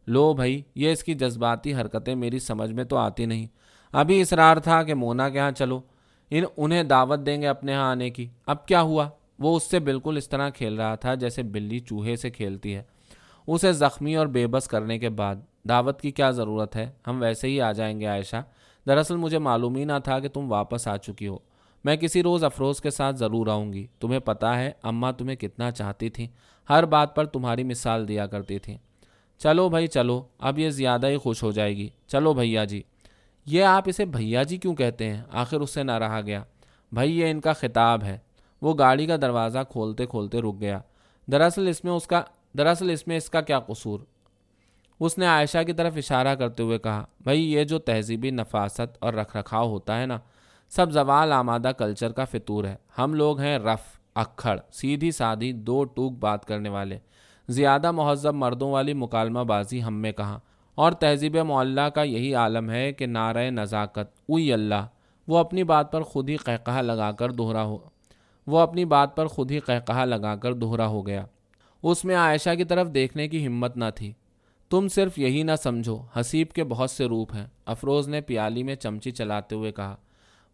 [0.07, 3.47] لو بھائی، یہ اس کی جذباتی حرکتیں میری سمجھ میں تو آتی نہیں۔
[3.93, 5.81] ابھی اصرار تھا کہ مونا کے ہاں چلو۔
[6.31, 9.09] ان، انہیں دعوت دیں گے اپنے ہاں آنے کی۔ اب کیا ہوا؟
[9.39, 12.83] وہ اس سے بالکل اس طرح کھیل رہا تھا جیسے بلی چوہے سے کھیلتی ہے۔
[13.47, 15.37] اسے زخمی اور بے بس کرنے کے بعد
[15.69, 18.37] دعوت کی کیا ضرورت ہے؟ ہم ویسے ہی آ جائیں گے عائشہ۔
[18.87, 21.39] دراصل مجھے معلوم ہی نہ تھا کہ تم واپس آ چکی ہو۔
[21.85, 25.71] میں کسی روز افروز کے ساتھ ضرور آؤں گی۔ تمہیں پتا ہے، اماں تمہیں کتنا
[25.71, 26.27] چاہتی تھیں۔
[26.71, 28.79] ہر بات پر تمہاری مثال دیا کرتی تھیں۔
[29.39, 32.83] چلو بھائی، چلو۔ اب یہ زیادہ ہی خوش ہو جائے گی۔ چلو بھیا جی۔
[33.47, 36.43] یہ آپ اسے بھیا جی کیوں کہتے ہیں؟ آخر اس سے نہ رہا گیا۔
[36.93, 38.19] بھائی، یہ ان کا خطاب ہے۔
[38.63, 40.81] وہ گاڑی کا دروازہ کھولتے کھولتے رک گیا۔
[41.33, 42.23] دراصل اس میں اس کا،
[42.59, 44.01] دراصل اس میں اس کا کیا قصور؟
[45.01, 49.15] اس نے عائشہ کی طرف اشارہ کرتے ہوئے کہا، بھائی، یہ جو تہذیبی نفاست اور
[49.15, 50.19] رکھ رکھاؤ ہوتا ہے نا
[50.71, 55.85] سب زوال آمادہ کلچر کا فطور ہے۔ ہم لوگ ہیں رف، اکھڑ، سیدھی سادھی دو
[55.85, 56.99] ٹوک بات کرنے والے۔
[57.49, 60.39] زیادہ مہذب مردوں والی مکالمہ بازی ہم میں کہاں؟
[60.75, 64.87] اور تہذیب معلّہ کا یہی عالم ہے کہ نعرہ نزاکت، اوئی اللہ،
[65.29, 67.79] وہ اپنی بات پر خود ہی قہقہ لگا کر دوہرا ہو،
[68.47, 71.27] وہ اپنی بات پر خود ہی قہقہ لگا کر دوہرا ہو گیا۔
[71.83, 74.13] اس میں عائشہ کی طرف دیکھنے کی ہمت نہ تھی۔
[74.71, 78.75] تم صرف یہی نہ سمجھو، حسیب کے بہت سے روپ ہیں۔ افروز نے پیالی میں
[78.75, 79.97] چمچی چلاتے ہوئے کہا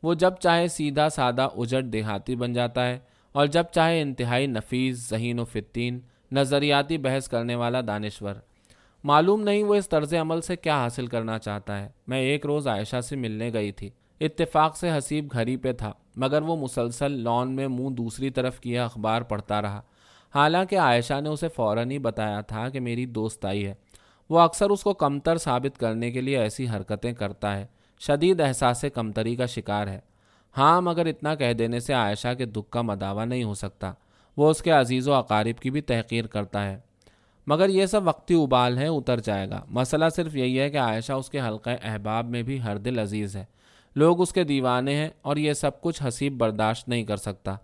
[0.02, 2.98] وہ جب چاہے سیدھا سادہ اجٹ دیہاتی بن جاتا ہے
[3.32, 6.00] اور جب چاہے انتہائی نفیس، ذہین و فتین
[6.32, 8.34] نظریاتی بحث کرنے والا دانشور۔
[9.04, 12.68] معلوم نہیں وہ اس طرز عمل سے کیا حاصل کرنا چاہتا ہے۔ میں ایک روز
[12.68, 17.56] عائشہ سے ملنے گئی تھی۔ اتفاق سے حسیب گھری پہ تھا، مگر وہ مسلسل لان
[17.56, 19.82] میں منہ دوسری طرف کیا اخبار پڑھتا رہا۔
[20.34, 23.74] حالانکہ عائشہ نے اسے فوراً ہی بتایا تھا کہ میری دوست آئی ہے۔
[24.30, 27.66] وہ اکثر اس کو کمتر ثابت کرنے کے لیے ایسی حرکتیں کرتا ہے۔
[27.98, 30.00] شدید احساس کمتری کا شکار ہے۔
[30.56, 33.92] ہاں مگر اتنا کہہ دینے سے عائشہ کے دکھ کا مداوع نہیں ہو سکتا۔
[34.36, 36.78] وہ اس کے عزیز و اقارب کی بھی تحقیر کرتا ہے۔
[37.46, 41.12] مگر یہ سب وقتی ابال ہے اتر جائے گا۔ مسئلہ صرف یہی ہے کہ عائشہ
[41.12, 43.44] اس کے حلقہ احباب میں بھی ہر دل عزیز ہے۔
[43.96, 47.56] لوگ اس کے دیوانے ہیں اور یہ سب کچھ حسیب برداشت نہیں کر سکتا۔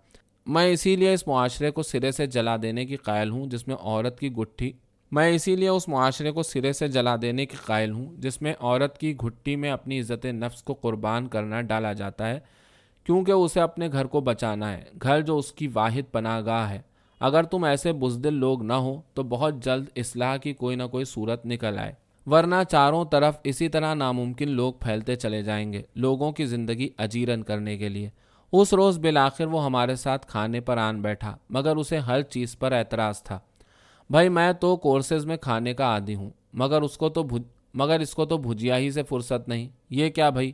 [0.45, 3.75] میں اسی لیے اس معاشرے کو سرے سے جلا دینے کی قائل ہوں جس میں
[3.79, 4.71] عورت کی گٹھی
[5.13, 8.53] میں اسی لیے اس معاشرے کو سرے سے جلا دینے کی قائل ہوں، جس میں
[8.59, 12.39] عورت کی گھٹی میں اپنی عزت نفس کو قربان کرنا ڈالا جاتا ہے،
[13.03, 16.81] کیونکہ اسے اپنے گھر کو بچانا ہے، گھر جو اس کی واحد پناہ گاہ ہے۔
[17.19, 21.05] اگر تم ایسے بزدل لوگ نہ ہو، تو بہت جلد اصلاح کی کوئی نہ کوئی
[21.05, 21.93] صورت نکل آئے۔
[22.25, 27.43] ورنہ چاروں طرف اسی طرح ناممکن لوگ پھیلتے چلے جائیں گے، لوگوں کی زندگی اجیرن
[27.43, 28.09] کرنے کے لیے۔
[28.51, 32.71] اس روز بالآخر وہ ہمارے ساتھ کھانے پر آن بیٹھا، مگر اسے ہر چیز پر
[32.71, 33.39] اعتراض تھا۔
[34.09, 37.41] بھائی میں تو کورسز میں کھانے کا عادی ہوں، مگر اس کو تو بھج،
[37.73, 40.51] مگر اس کو تو بھجیا ہی سے فرصت نہیں۔ یہ کیا بھائی؟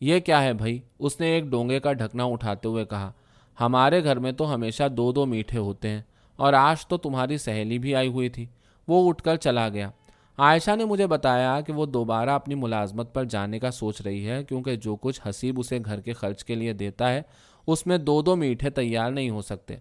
[0.00, 3.10] یہ کیا ہے بھائی؟ اس نے ایک ڈونگے کا ڈھکنا اٹھاتے ہوئے کہا،
[3.58, 6.02] ہمارے گھر میں تو ہمیشہ دو دو میٹھے ہوتے ہیں،
[6.38, 8.46] اور آج تو تمہاری سہیلی بھی آئی ہوئی تھی۔
[8.88, 9.90] وہ اٹھ کر چلا گیا۔
[10.38, 14.42] عائشہ نے مجھے بتایا کہ وہ دوبارہ اپنی ملازمت پر جانے کا سوچ رہی ہے،
[14.44, 17.22] کیونکہ جو کچھ حسیب اسے گھر کے خرچ کے لیے دیتا ہے،
[17.66, 19.76] اس میں دو دو میٹھے تیار نہیں ہو سکتے۔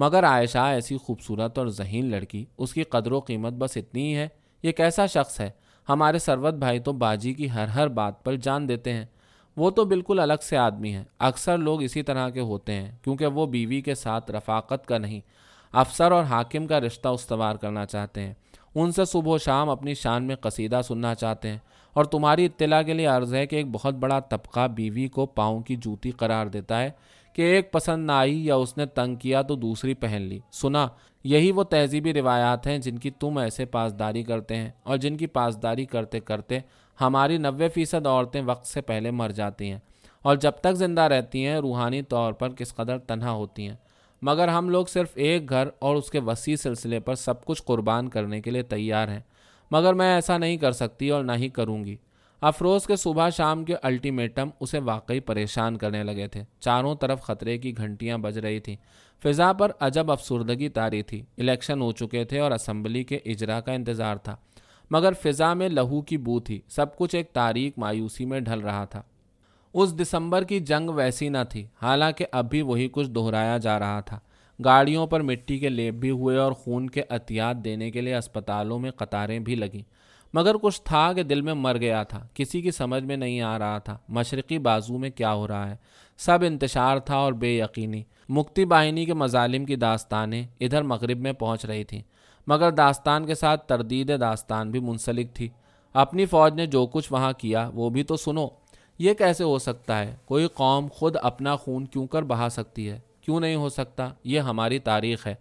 [0.00, 4.16] مگر عائشہ ایسی خوبصورت اور ذہین لڑکی، اس کی قدر و قیمت بس اتنی ہی
[4.16, 4.28] ہے۔
[4.62, 5.50] یہ کیسا شخص ہے؟
[5.88, 9.04] ہمارے سروت بھائی تو باجی کی ہر ہر بات پر جان دیتے ہیں۔
[9.56, 13.26] وہ تو بالکل الگ سے آدمی ہیں۔ اکثر لوگ اسی طرح کے ہوتے ہیں، کیونکہ
[13.26, 15.20] وہ بیوی کے ساتھ رفاقت کا نہیں،
[15.72, 18.34] افسر اور حاکم کا رشتہ استوار کرنا چاہتے ہیں۔
[18.74, 21.58] ان سے صبح و شام اپنی شان میں قصیدہ سننا چاہتے ہیں۔
[21.92, 25.60] اور تمہاری اطلاع کے لیے عرض ہے کہ ایک بہت بڑا طبقہ بیوی کو پاؤں
[25.60, 26.90] کی جوتی قرار دیتا ہے۔
[27.40, 30.88] کہ ایک پسند نہ آئی یا اس نے تنگ کیا تو دوسری پہن لی۔ سنا،
[31.24, 35.26] یہی وہ تہذیبی روایات ہیں جن کی تم ایسے پاسداری کرتے ہیں اور جن کی
[35.26, 36.58] پاسداری کرتے کرتے
[37.00, 39.78] ہماری نوے فیصد عورتیں وقت سے پہلے مر جاتی ہیں
[40.22, 43.76] اور جب تک زندہ رہتی ہیں، روحانی طور پر کس قدر تنہا ہوتی ہیں۔
[44.22, 48.08] مگر ہم لوگ صرف ایک گھر اور اس کے وسیع سلسلے پر سب کچھ قربان
[48.08, 49.20] کرنے کے لیے تیار ہیں۔
[49.70, 51.96] مگر میں ایسا نہیں کر سکتی اور نہ ہی کروں گی۔
[52.40, 57.58] افروز کے صبح شام کے الٹیمیٹم اسے واقعی پریشان کرنے لگے تھے۔ چاروں طرف خطرے
[57.58, 58.76] کی گھنٹیاں بج رہی تھیں۔
[59.22, 63.72] فضا پر عجب افسردگی تاری تھی۔ الیکشن ہو چکے تھے اور اسمبلی کے اجرا کا
[63.72, 64.36] انتظار تھا۔
[64.90, 68.84] مگر فضا میں لہو کی بو تھی۔ سب کچھ ایک تاریخ مایوسی میں ڈھل رہا
[68.84, 69.02] تھا۔
[69.74, 74.00] اس دسمبر کی جنگ ویسی نہ تھی۔ حالانکہ اب بھی وہی کچھ دہرایا جا رہا
[74.00, 74.18] تھا۔
[74.64, 78.78] گاڑیوں پر مٹی کے لیپ بھی ہوئے اور خون کے احتیاط دینے کے لیے اسپتالوں
[78.78, 79.99] میں قطاریں بھی لگیں۔
[80.32, 83.58] مگر کچھ تھا کہ دل میں مر گیا تھا، کسی کی سمجھ میں نہیں آ
[83.58, 85.76] رہا تھا۔ مشرقی بازو میں کیا ہو رہا ہے؟
[86.18, 91.32] سب انتشار تھا اور بے یقینی۔ مکتی باہنی کے مظالم کی داستانیں ادھر مغرب میں
[91.32, 92.02] پہنچ رہی تھیں،
[92.46, 95.48] مگر داستان کے ساتھ تردید داستان بھی منسلک تھی۔
[95.92, 98.48] اپنی فوج نے جو کچھ وہاں کیا، وہ بھی تو سنو۔
[98.98, 103.00] یہ کیسے ہو سکتا ہے؟ کوئی قوم خود اپنا خون کیوں کر بہا سکتی ہے؟
[103.20, 105.34] کیوں نہیں ہو سکتا؟ یہ ہماری تاریخ ہے۔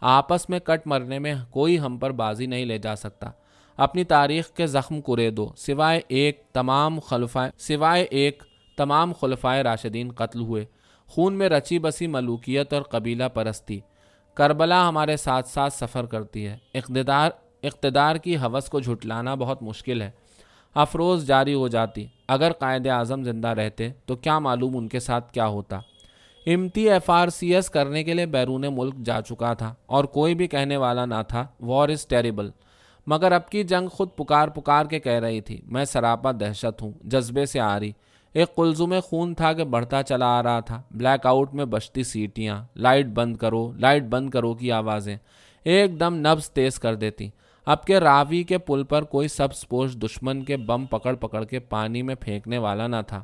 [0.00, 3.30] آپس میں کٹ مرنے میں کوئی ہم پر بازی نہیں لے جا سکتا۔
[3.76, 8.42] اپنی تاریخ کے زخم کرے دو، سوائے ایک تمام خلفائے، سوائے ایک
[8.76, 10.64] تمام خلفائے راشدین قتل ہوئے۔
[11.06, 13.80] خون میں رچی بسی ملوکیت اور قبیلہ پرستی۔
[14.34, 17.30] کربلا ہمارے ساتھ ساتھ سفر کرتی ہے۔ اقتدار
[17.62, 20.10] اقتدار کی حوث کو جھٹلانا بہت مشکل ہے۔
[20.74, 25.32] افروز جاری ہو جاتی۔ اگر قائد اعظم زندہ رہتے تو کیا معلوم ان کے ساتھ
[25.32, 25.78] کیا ہوتا۔
[26.46, 30.34] امتی ایف آر سی ایس کرنے کے لیے بیرون ملک جا چکا تھا اور کوئی
[30.34, 32.50] بھی کہنے والا نہ تھا۔ وار از ٹیریبل
[33.06, 36.92] مگر اب کی جنگ خود پکار پکار کے کہہ رہی تھی، میں سراپا دہشت ہوں،
[37.02, 37.92] جذبے سے آ رہی۔
[38.32, 42.64] ایک قلزم خون تھا کہ بڑھتا چلا آ رہا تھا۔ بلیک آؤٹ میں بچتی سیٹیاں،
[42.76, 45.16] لائٹ بند کرو، لائٹ بند کرو کی آوازیں۔
[45.64, 47.28] ایک دم نبز تیز کر دیتی۔
[47.66, 51.58] اب کے راوی کے پل پر کوئی سب سپوش دشمن کے بم پکڑ پکڑ کے
[51.58, 53.22] پانی میں پھینکنے والا نہ تھا۔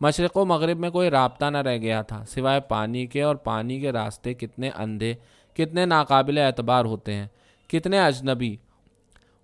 [0.00, 3.80] مشرق و مغرب میں کوئی رابطہ نہ رہ گیا تھا، سوائے پانی کے اور پانی
[3.80, 5.14] کے راستے کتنے اندھے،
[5.54, 7.26] کتنے ناقابل اعتبار ہوتے ہیں۔
[7.68, 8.56] کتنے اجنبی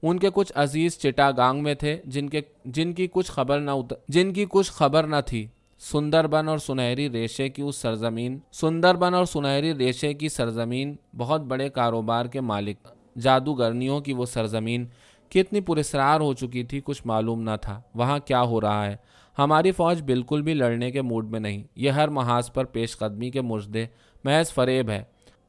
[0.03, 3.71] ان کے کچھ عزیز چٹا گانگ میں تھے، جن کے جن کی کچھ خبر نہ
[4.09, 5.47] جن کی کچھ خبر نہ تھی۔
[5.79, 10.97] سندر بن اور سنہری ریشے کی اس سرزمین۔ سندر بن اور سنہری ریشے کی سرزمین
[11.17, 14.87] بہت بڑے کاروبار کے مالک، جادوگرنیوں کی وہ سرزمین۔
[15.29, 18.97] کتنی پرسرار ہو چکی تھی، کچھ معلوم نہ تھا۔ وہاں کیا ہو رہا ہے؟
[19.39, 23.31] ہماری فوج بالکل بھی لڑنے کے موڈ میں نہیں۔ یہ ہر محاذ پر پیش قدمی
[23.31, 23.87] کے مجدے
[24.25, 25.03] محض فریب ہے۔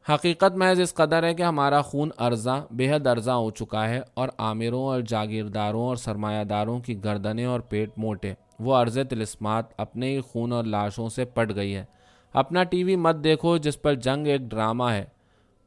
[0.10, 4.02] حقیقت محض اس قدر ہے کہ ہمارا خون ارزاں بے حد ارزاں ہو چکا ہے
[4.14, 9.66] اور عامروں اور جاگیرداروں اور سرمایہ داروں کی گردنیں اور پیٹ موٹے۔ وہ عرض تلسمات
[9.78, 11.86] اپنے ہی خون اور لاشوں سے پٹ گئی ہے۔
[12.34, 15.06] اپنا ٹی وی مت دیکھو جس پر جنگ ایک ڈرامہ ہے۔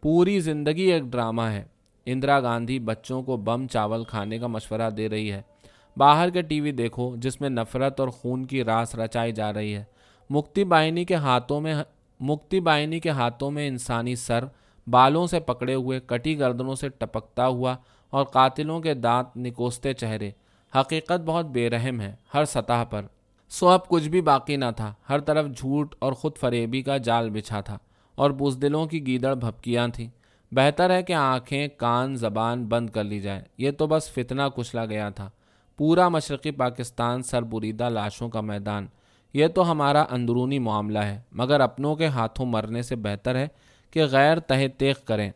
[0.02, 1.64] پوری زندگی ایک ڈرامہ ہے۔
[2.06, 5.42] اندرا گاندھی بچوں کو بم چاول کھانے کا مشورہ دے رہی ہے۔
[5.96, 9.74] باہر کے ٹی وی دیکھو جس میں نفرت اور خون کی راس رچائی جا رہی
[9.74, 9.84] ہے۔
[10.30, 11.74] مکتی بائنی کے ہاتھوں میں
[12.26, 14.44] مکتی بائنی کے ہاتھوں میں انسانی سر،
[14.86, 17.76] بالوں سے پکڑے ہوئے کٹی گردنوں سے ٹپکتا ہوا
[18.10, 20.30] اور قاتلوں کے دانت نکوستے چہرے۔
[20.80, 23.02] حقیقت بہت بے رحم ہے ہر سطح پر۔
[23.48, 27.30] سو اب کچھ بھی باقی نہ تھا۔ ہر طرف جھوٹ اور خود فریبی کا جال
[27.30, 27.78] بچھا تھا
[28.14, 30.08] اور بزدلوں کی گیدڑ بھپکیاں تھیں۔
[30.52, 34.84] بہتر ہے کہ آنکھیں، کان، زبان بند کر لی جائے۔ یہ تو بس فتنہ کچلا
[34.86, 35.30] گیا تھا۔
[35.76, 38.86] پورا مشرقی پاکستان سر بریدہ لاشوں کا میدان۔
[39.34, 43.48] یہ تو ہمارا اندرونی معاملہ ہے، مگر اپنوں کے ہاتھوں مرنے سے بہتر ہے
[43.90, 45.30] کہ غیر تہ تیخ کریں۔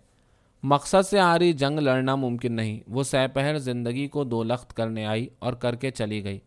[0.62, 4.74] مقصد سے آ رہی جنگ لڑنا ممکن نہیں۔ وہ سہ پہر زندگی کو دو لخت
[4.74, 6.38] کرنے آئی اور کر کے چلی گئی۔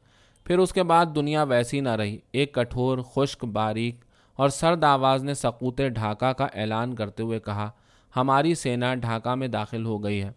[0.44, 3.96] پھر اس کے بعد دنیا ویسی نہ رہی۔ ایک کٹھور، خشک، باریک
[4.36, 7.70] اور سرد آواز نے سقوت ڈھاکہ کا اعلان کرتے ہوئے کہا،
[8.16, 10.32] ہماری سینا ڈھاکہ میں داخل ہو گئی ہے۔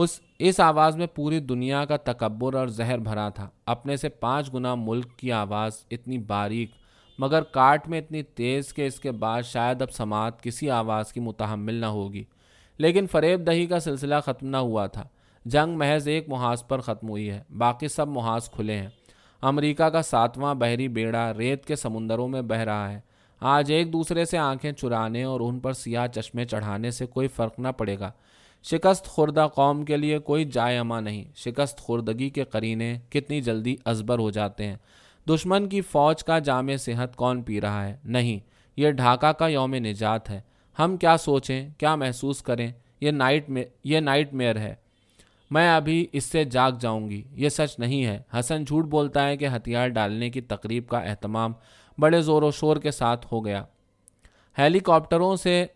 [0.00, 4.54] اس اس آواز میں پوری دنیا کا تکبر اور زہر بھرا تھا۔ اپنے سے پانچ
[4.54, 6.70] گنا ملک کی آواز اتنی باریک،
[7.18, 11.20] مگر کاٹ میں اتنی تیز کہ اس کے بعد شاید اب سماعت کسی آواز کی
[11.20, 12.24] متحمل نہ ہوگی۔
[12.78, 15.04] لیکن فریب دہی کا سلسلہ ختم نہ ہوا تھا۔
[15.44, 18.88] جنگ محض ایک محاذ پر ختم ہوئی ہے۔ باقی سب محاذ کھلے ہیں۔
[19.42, 23.00] امریکہ کا ساتواں بحری بیڑا ریت کے سمندروں میں بہہ رہا ہے۔
[23.40, 27.58] آج ایک دوسرے سے آنکھیں چرانے اور ان پر سیاہ چشمے چڑھانے سے کوئی فرق
[27.58, 28.12] نہ پڑے گا۔
[28.62, 33.76] شکست خوردہ قوم کے لیے کوئی جائے اما نہیں۔ شکست خوردگی کے قرینے کتنی جلدی
[33.84, 34.76] ازبر ہو جاتے ہیں۔
[35.28, 38.38] دشمن کی فوج کا جامع صحت کون پی رہا ہے؟ نہیں،
[38.76, 40.40] یہ ڈھاکہ کا یوم نجات ہے۔
[40.78, 44.74] ہم کیا سوچیں، کیا محسوس کریں؟ یہ نائٹ میں، یہ نائٹ میئر ہے۔
[45.50, 49.36] میں ابھی اس سے جاگ جاؤں گی۔ یہ سچ نہیں ہے۔ حسن جھوٹ بولتا ہے
[49.36, 51.52] کہ ہتھیار ڈالنے کی تقریب کا اہتمام
[51.98, 53.64] بڑے زور و شور کے ساتھ ہو گیا۔
[54.58, 55.66] ہیلی کاپٹروں سے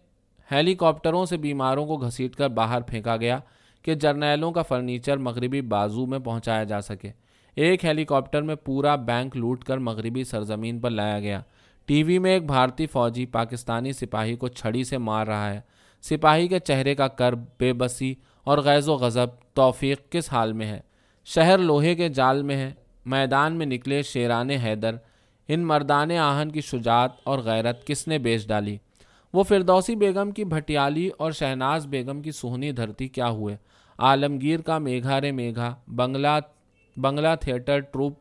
[0.52, 3.38] ہیلی کاپٹروں سے بیماروں کو گھسیٹ کر باہر پھینکا گیا
[3.82, 7.10] کہ جرنیلوں کا فرنیچر مغربی بازو میں پہنچایا جا سکے۔
[7.54, 11.40] ایک ہیلی کاپٹر میں پورا بینک لوٹ کر مغربی سرزمین پر لایا گیا۔
[11.86, 15.60] ٹی وی میں ایک بھارتی فوجی پاکستانی سپاہی کو چھڑی سے مار رہا ہے۔
[16.02, 20.66] سپاہی کے چہرے کا کرب، بے بسی اور غیظ و غضب توفیق کس حال میں
[20.66, 20.80] ہے؟
[21.24, 22.72] شہر لوہے کے جال میں ہے۔
[23.06, 24.96] میدان میں نکلے شیران حیدر۔
[25.48, 28.76] ان مردان آہن کی شجاعت اور غیرت کس نے بیچ ڈالی؟
[29.34, 33.56] وہ فردوسی بیگم کی بھٹیالی اور شہناز بیگم کی سہنی دھرتی کیا ہوئے؟
[33.98, 36.40] عالمگیر کا میگھا رے Megha, Bangla
[36.96, 38.14] Bangla theatre troupe,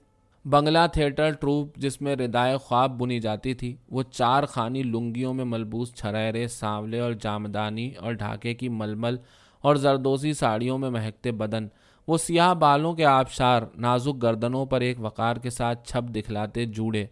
[0.45, 5.45] Bangla theatre troupe جس میں ردائے خواب بنی جاتی تھی، وہ چار خانی لنگیوں میں
[5.45, 9.15] ملبوس چھریرے سانولے اور جامدانی اور ڈھاکے کی ململ
[9.61, 11.67] اور زردوزی ساڑیوں میں مہکتے بدن۔
[12.07, 17.05] وہ سیاہ بالوں کے آبشار، نازک گردنوں پر ایک وقار کے ساتھ چھپ دکھلاتے جوڑے۔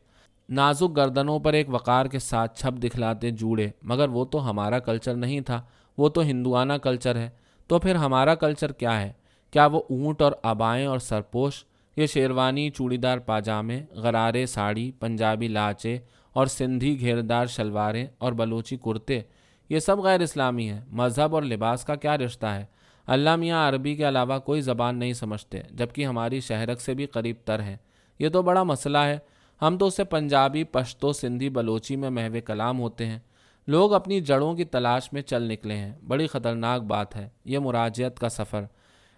[0.51, 5.15] نازک گردنوں پر ایک وقار کے ساتھ چھپ دکھلاتے جوڑے، مگر وہ تو ہمارا کلچر
[5.15, 5.61] نہیں تھا،
[5.97, 7.29] وہ تو ہندوانہ کلچر ہے۔
[7.67, 9.11] تو پھر ہمارا کلچر کیا ہے؟
[9.51, 11.65] کیا وہ اونٹ اور آبائیں اور سرپوش
[11.97, 15.99] یہ شیروانی چوڑی دار پاجامے، غرارے ساڑی، پنجابی لاچے
[16.33, 19.21] اور سندھی گھیردار شلواریں اور بلوچی کرتے؟
[19.69, 22.65] یہ سب غیر اسلامی ہیں۔ مذہب اور لباس کا کیا رشتہ ہے؟
[23.07, 27.35] اللہ میاں عربی کے علاوہ کوئی زبان نہیں سمجھتے، جبکہ ہماری شہرک سے بھی قریب
[27.45, 27.77] تر ہیں۔
[28.19, 29.17] یہ تو بڑا مسئلہ ہے۔
[29.61, 33.19] ہم تو اسے پنجابی، پشتو، سندھی، بلوچی میں محو کلام ہوتے ہیں۔
[33.67, 38.19] لوگ اپنی جڑوں کی تلاش میں چل نکلے ہیں۔ بڑی خطرناک بات ہے۔ یہ مراجعت
[38.19, 38.63] کا سفر۔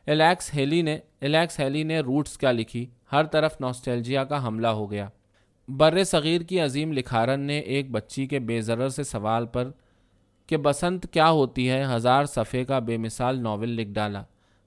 [0.08, 4.92] الیکس ہیلی نے، الیکس ہیلی نے روٹس کیا لکھی۔ ہر طرف نوسٹیلجیا کا حملہ ہو
[4.92, 5.10] گیا۔
[5.68, 9.72] بر صغیر کی عظیم لکھارن نے ایک بچی کے بے ضرر سے سوال پر
[10.48, 14.24] کہ بسنت کیا ہوتی ہے؟ ہزار صفحے کا بے مثال ناول لکھ ڈالا۔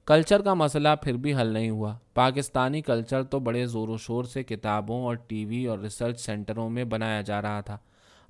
[0.07, 4.25] کلچر کا مسئلہ پھر بھی حل نہیں ہوا۔ پاکستانی کلچر تو بڑے زور و شور
[4.25, 7.79] سے کتابوں اور ٹی وی اور ریسرچ سینٹروں میں بنایا جا رہا تھا۔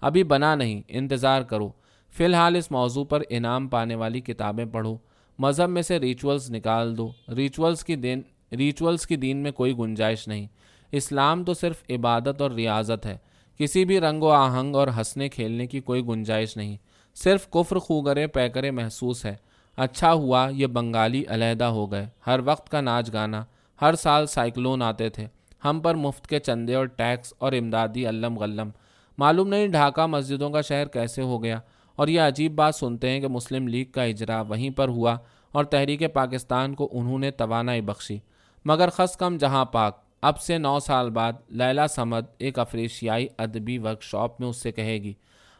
[0.00, 1.70] ابھی بنا نہیں، انتظار کرو۔
[2.10, 4.96] فی الحال اس موضوع پر انعام پانے والی کتابیں پڑھو۔
[5.38, 10.28] مذہب میں سے ریچولز نکال دو۔ ریچولز کی دین، ریچولز کی دین میں کوئی گنجائش
[10.28, 10.46] نہیں۔
[10.92, 13.18] اسلام تو صرف عبادت اور ریاضت ہے۔
[13.58, 16.76] کسی بھی رنگ و آہنگ اور ہنسنے کھیلنے کی کوئی گنجائش نہیں۔
[17.14, 19.45] صرف کفر، خوگرے، پیکرے محسوس ہے۔
[19.76, 23.44] اچھا ہوا، یہ بنگالی علیحدہ ہو گئے۔ ہر وقت کا ناچ گانا۔
[23.80, 25.26] ہر سال سائیکلون آتے تھے۔
[25.64, 28.70] ہم پر مفت کے چندے اور ٹیکس اور امدادی علم غلم۔
[29.18, 31.60] معلوم نہیں ڈھاکہ مسجدوں کا شہر کیسے ہو گیا۔
[31.96, 35.16] اور یہ عجیب بات سنتے ہیں کہ مسلم لیگ کا اجرا وہیں پر ہوا
[35.52, 38.18] اور تحریک پاکستان کو انہوں نے توانائی بخشی۔
[38.64, 43.78] مگر خس کم جہاں پاک۔ اب سے نو سال بعد لیلا سمد ایک افریشیائی ادبی
[43.78, 45.14] ورک شاپ میں اس سے کہے گی۔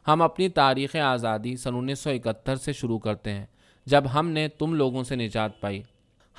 [0.09, 3.47] ہم اپنی تاریخ آزادی سن انیس سو اکہتر سے شروع کرتے ہیں۔
[3.87, 5.83] جب ہم نے تم لوگوں سے نجات پائی۔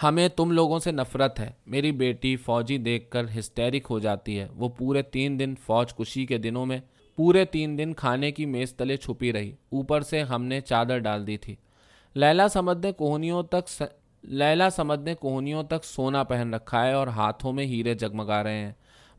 [0.03, 4.47] ہمیں تم لوگوں سے نفرت ہے۔ میری بیٹی فوجی دیکھ کر ہسٹیرک ہو جاتی ہے۔
[4.55, 6.77] وہ پورے تین دن فوج کشی کے دنوں میں
[7.15, 11.27] پورے تین دن کھانے کی میز تلے چھپی رہی۔ اوپر سے ہم نے چادر ڈال
[11.27, 11.55] دی تھی۔
[12.15, 13.83] لیلا سمد نے کوہنیوں تک
[14.23, 18.57] لیلا سمد نے کوہنیوں تک سونا پہن رکھا ہے اور ہاتھوں میں ہیرے جگمگا رہے
[18.57, 18.71] ہیں۔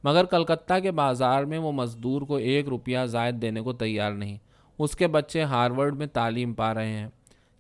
[0.05, 4.39] مگر کلکتہ کے بازار میں وہ مزدور کو ایک روپیہ زائد دینے کو تیار نہیں۔
[4.79, 7.09] اس کے بچے ہارورڈ میں تعلیم پا رہے ہیں۔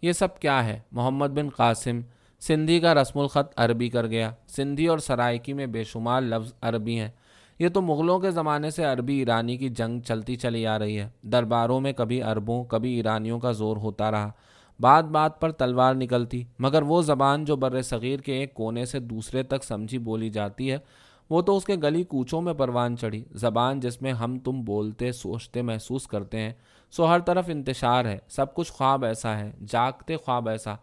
[0.02, 2.00] یہ سب کیا ہے؟ محمد بن قاسم،
[2.40, 7.00] سندھی کا رسم الخط عربی کر گیا۔ سندھی اور سرائکی میں بے شمار لفظ عربی
[7.00, 7.08] ہیں۔
[7.58, 11.08] یہ تو مغلوں کے زمانے سے عربی ایرانی کی جنگ چلتی چلی آ رہی ہے۔
[11.22, 14.30] درباروں میں کبھی عربوں، کبھی ایرانیوں کا زور ہوتا رہا۔
[14.80, 18.98] بات بات پر تلوار نکلتی، مگر وہ زبان جو بر صغیر کے ایک کونے سے
[18.98, 20.78] دوسرے تک سمجھی بولی جاتی ہے،
[21.30, 25.12] وہ تو اس کے گلی کوچوں میں پروان چڑھی۔ زبان جس میں ہم تم بولتے،
[25.12, 26.52] سوچتے، محسوس کرتے ہیں۔
[26.90, 30.74] سو ہر طرف انتشار ہے۔ سب کچھ خواب ایسا ہے، جاگتے خواب ایسا۔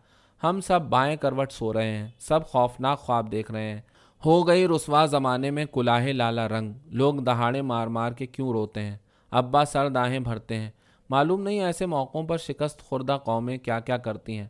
[0.44, 3.82] ہم سب بائیں کروٹ سو رہے ہیں، سب خوفناک خواب دیکھ رہے ہیں۔
[4.26, 8.82] ہو گئی رسوا زمانے میں کلاہے لالا رنگ۔ لوگ دہاڑے مار مار کے کیوں روتے
[8.82, 8.98] ہیں؟
[9.32, 10.70] ابا سر داہیں بھرتے ہیں۔
[11.10, 14.48] معلوم نہیں ایسے موقعوں پر شکست خوردہ قومیں کیا کیا کرتی ہیں۔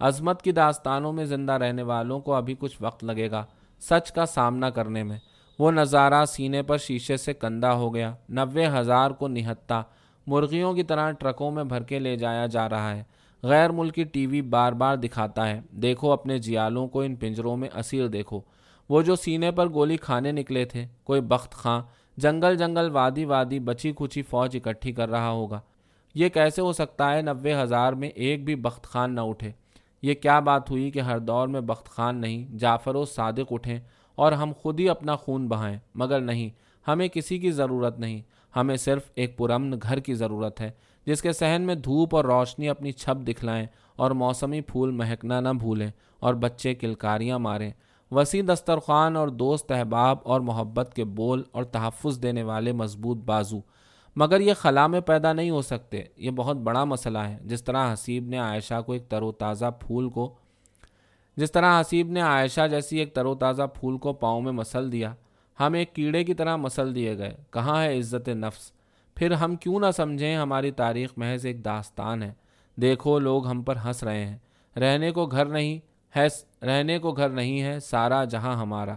[0.00, 3.44] عظمت کی داستانوں میں زندہ رہنے والوں کو ابھی کچھ وقت لگے گا
[3.80, 5.18] سچ کا سامنا کرنے میں۔
[5.58, 9.82] وہ نظارہ سینے پر شیشے سے کندہ ہو گیا۔ نوے ہزار کو نہتا
[10.28, 13.02] مرغیوں کی طرح ٹرکوں میں بھر کے لے جایا جا رہا ہے۔
[13.42, 17.68] غیر ملکی ٹی وی بار بار دکھاتا ہے۔ دیکھو اپنے جیالوں کو ان پنجروں میں
[17.74, 18.40] اسیر دیکھو۔
[18.88, 21.82] وہ جو سینے پر گولی کھانے نکلے تھے، کوئی بخت خاں،
[22.16, 25.60] جنگل جنگل وادی وادی بچی کھچی فوج اکٹھی کر رہا ہوگا۔
[26.14, 29.52] یہ کیسے ہو سکتا ہے نوے ہزار میں ایک بھی بخت خان نہ اٹھے؟
[30.02, 33.80] یہ کیا بات ہوئی کہ ہر دور میں بخت خان نہیں، جعفر و صادق اٹھیں
[34.14, 36.48] اور ہم خود ہی اپنا خون بہائیں؟ مگر نہیں،
[36.90, 38.22] ہمیں کسی کی ضرورت نہیں۔
[38.56, 40.70] ہمیں صرف ایک پرامن گھر کی ضرورت ہے،
[41.06, 45.48] جس کے صحن میں دھوپ اور روشنی اپنی چھپ دکھلائیں اور موسمی پھول مہکنا نہ
[45.48, 47.70] بھولیں اور بچے کلکاریاں ماریں۔
[48.10, 53.60] وسیع دسترخوان اور دوست احباب اور محبت کے بول اور تحفظ دینے والے مضبوط بازو۔
[54.16, 57.92] مگر یہ خلا میں پیدا نہیں ہو سکتے، یہ بہت بڑا مسئلہ ہے۔ جس طرح
[57.92, 60.34] حسیب نے عائشہ کو ایک تر و تازہ پھول کو،
[61.36, 64.92] جس طرح حسیب نے عائشہ جیسی ایک تر و تازہ پھول کو پاؤں میں مسل
[64.92, 65.14] دیا
[65.60, 68.72] ہم ایک کیڑے کی طرح مسل دیے گئے۔ کہاں ہے عزت نفس؟
[69.14, 72.32] پھر ہم کیوں نہ سمجھیں ہماری تاریخ محض ایک داستان ہے۔
[72.76, 74.36] دیکھو لوگ ہم پر ہنس رہے ہیں۔
[74.78, 75.78] رہنے کو گھر نہیں
[76.16, 76.26] ہے،
[76.66, 78.94] رہنے کو گھر نہیں ہے، سارا جہاں ہمارا۔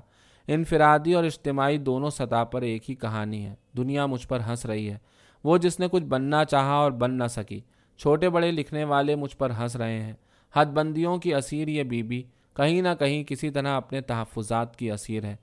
[0.47, 4.89] انفرادی اور اجتماعی دونوں سطح پر ایک ہی کہانی ہے۔ دنیا مجھ پر ہنس رہی
[4.89, 4.97] ہے۔
[5.43, 7.59] وہ جس نے کچھ بننا چاہا اور بن نہ سکی۔
[7.97, 10.13] چھوٹے بڑے لکھنے والے مجھ پر ہنس رہے ہیں۔
[10.55, 12.23] حد بندیوں کی اسیر یہ بی بی۔
[12.55, 15.35] کہیں نہ کہیں کسی طرح اپنے تحفظات کی اسیر ہے۔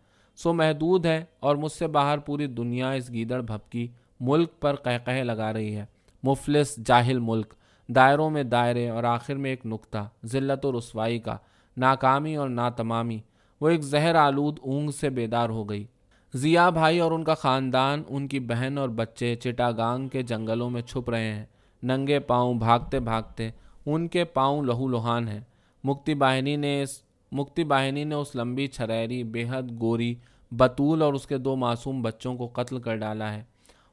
[0.43, 3.89] سو محدود ہے اور مجھ سے باہر پوری دنیا اس گیدڑ بھپکی
[4.21, 5.85] ملک پر قہ لگا رہی ہے۔
[6.23, 7.55] مفلس جاہل ملک،
[7.89, 11.37] دائروں میں دائرے اور آخر میں ایک نقطہ، ذلت و رسوائی کا،
[11.77, 13.21] ناکامی اور ناتمامی۔
[13.61, 15.87] وہ ایک زہر آلود اونگ سے بیدار ہو گئی۔
[16.35, 20.83] ضیا بھائی اور ان کا خاندان، ان کی بہن اور بچے چٹاگانگ کے جنگلوں میں
[20.83, 21.45] چھپ رہے ہیں۔
[21.83, 23.51] ننگے پاؤں بھاگتے بھاگتے
[23.87, 25.41] ان کے پاؤں لہو لہان ہیں۔
[25.85, 30.15] مکتی باہنی نے اس مکتی باہنی نے اس لمبی چھریری، بے حد گوری،
[30.51, 33.45] بطول اور اس کے دو معصوم بچوں کو قتل کر ڈالا ہے۔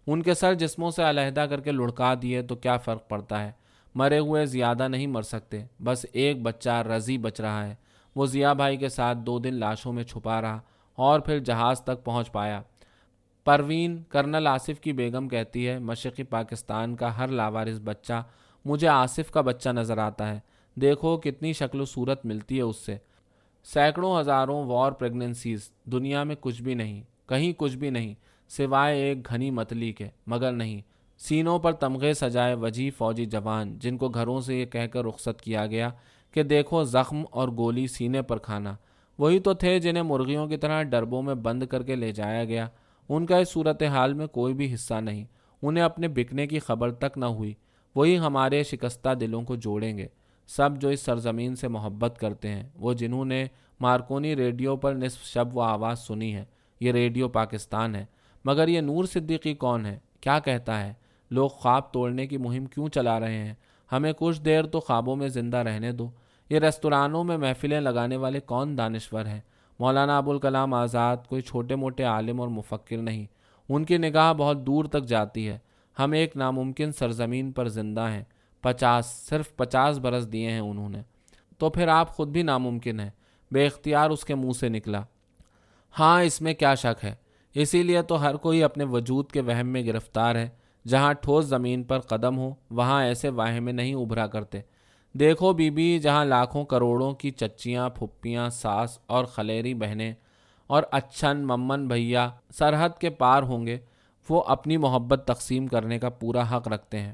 [0.08, 3.52] ان کے سر جسموں سے علیحدہ کر کے لڑکا دیے تو کیا فرق پڑتا ہے؟
[3.96, 7.76] مرے ہوئے زیادہ نہیں مر سکتے۔ بس ایک بچہ رضی بچ رہا ہے۔
[8.16, 10.60] وہ ضیا بھائی کے ساتھ دو دن لاشوں میں چھپا رہا
[10.96, 12.62] اور پھر جہاز تک پہنچ پایا۔
[13.46, 18.24] پروین کرنل آصف کی بیگم کہتی ہے، مشرقی پاکستان کا ہر لاوارث بچہ،
[18.66, 20.40] مجھے آصف کا بچہ نظر آتا ہے۔
[20.76, 22.98] دیکھو کتنی شکل و صورت ملتی ہے اس سے۔
[23.74, 28.14] سینکڑوں ہزاروں وار پریگننسیز دنیا میں کچھ بھی نہیں، کہیں کچھ بھی نہیں،
[28.48, 30.82] سوائے ایک گھنی متلی کے، مگر نہیں۔
[31.18, 35.42] سینوں پر تمغے سجائے وجی فوجی جوان، جن کو گھروں سے یہ کہہ کر رخصت
[35.42, 35.90] کیا گیا
[36.32, 38.76] کہ دیکھو زخم اور گولی سینے پر کھانا۔
[39.18, 42.68] وہی تو تھے جنہیں مرغیوں کی طرح ڈربوں میں بند کر کے لے جایا گیا۔
[43.10, 45.26] ان کا اس صورت حال میں کوئی بھی حصہ نہیں۔
[45.62, 47.54] انہیں اپنے بکنے کی خبر تک نہ ہوئی۔
[47.96, 50.08] وہی ہمارے شکستہ دلوں کو جوڑیں گے۔
[50.48, 53.46] سب جو اس سرزمین سے محبت کرتے ہیں، وہ جنہوں نے
[53.80, 56.46] مارکونی ریڈیو پر نصف شب و آواز سنی ہے۔
[56.80, 58.06] یہ ریڈیو پاکستان ہے۔
[58.46, 60.94] مگر یہ نور صدیقی کون ہے؟ کیا کہتا ہے؟
[61.32, 63.54] لوگ خواب توڑنے کی مہم کیوں چلا رہے ہیں؟
[63.92, 66.10] ہمیں کچھ دیر تو خوابوں میں زندہ رہنے دو۔
[66.50, 69.42] یہ ریستورانوں میں محفلیں لگانے والے کون دانشور ہیں؟
[69.80, 73.26] مولانا ابوالکلام آزاد کوئی چھوٹے موٹے عالم اور مفکر نہیں۔
[73.70, 75.58] ان کی نگاہ بہت دور تک جاتی ہے۔
[76.00, 78.24] ہم ایک ناممکن سرزمین پر زندہ ہیں۔
[78.66, 81.02] پچاس، صرف پچاس برس دیے ہیں انہوں نے۔
[81.58, 83.10] تو پھر آپ خود بھی ناممکن ہیں۔
[83.52, 85.02] بے اختیار اس کے منہ سے نکلا۔
[86.00, 87.16] ہاں اس میں کیا شک ہے۔
[87.54, 90.50] اسی لیے تو ہر کوئی اپنے وجود کے وہم میں گرفتار ہے۔
[90.88, 94.62] جہاں ٹھوس زمین پر قدم ہو، وہاں ایسے واہے میں نہیں ابھرا کرتے۔
[95.14, 100.14] دیکھو بی بی جہاں لاکھوں کروڑوں کی چچیاں، پھپھیاں، ساس اور خلیری بہنیں
[100.68, 103.78] اور اچھن، ممن بھیا سرحد کے پار ہوں گے،
[104.30, 107.14] وہ اپنی محبت تقسیم کرنے کا پورا حق رکھتے ہیں۔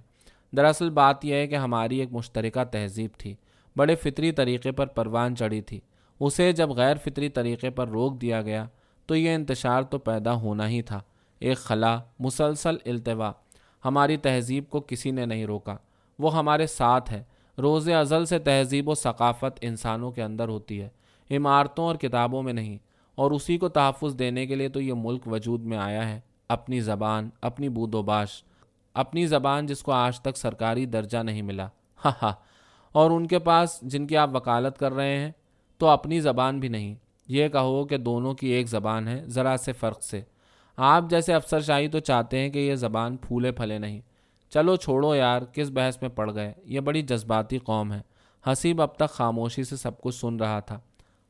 [0.58, 3.36] دراصل بات یہ ہے کہ ہماری ایک مشترکہ تہذیب تھی۔
[3.76, 5.80] بڑے فطری طریقے پر پروان چڑھی تھی۔
[6.20, 8.68] اسے جب غیر فطری طریقے پر روک دیا گیا،
[9.06, 11.02] تو یہ انتشار تو پیدا ہونا ہی تھا۔
[11.40, 13.32] ایک خلا، مسلسل التوا۔
[13.86, 15.78] ہماری تہذیب کو کسی نے نہیں روکا۔
[16.20, 17.24] وہ ہمارے ساتھ ہے۔
[17.58, 20.90] روز ازل سے تہذیب و ثقافت انسانوں کے اندر ہوتی ہے۔
[21.32, 22.78] عمارتوں اور کتابوں میں نہیں۔
[23.16, 26.80] اور اسی کو تحفظ دینے کے لیے تو یہ ملک وجود میں آیا ہے۔ اپنی
[26.80, 28.44] زبان، اپنی بود و باش۔
[28.94, 31.68] اپنی زبان جس کو آج تک سرکاری درجہ نہیں ملا۔
[32.06, 32.34] ہاں ہاں۔
[32.92, 35.32] اور ان کے پاس جن کی آپ وکالت کر رہے ہیں،
[35.78, 36.96] تو اپنی زبان بھی نہیں۔
[37.28, 40.22] یہ کہو کہ دونوں کی ایک زبان ہے، ذرا سے فرق سے۔
[40.78, 44.02] آپ جیسے افسر شاہی تو چاہتے ہیں کہ یہ زبان پھولے پھلے نہیں۔
[44.50, 48.02] چلو چھوڑو یار، کس بحث میں پڑ گئے؟ یہ بڑی جذباتی قوم ہے۔
[48.48, 50.80] حسیب اب تک خاموشی سے سب کچھ سن رہا تھا۔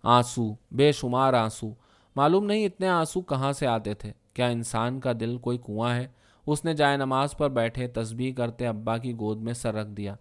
[0.03, 1.70] آنسو، بے شمار آنسو۔
[2.16, 6.07] معلوم نہیں اتنے آنسو کہاں سے آتے تھے۔ کیا انسان کا دل کوئی کنواں ہے؟
[6.47, 10.15] اس نے جائے نماز پر بیٹھے تسبیح کرتے ابا کی گود میں سر رکھ دیا۔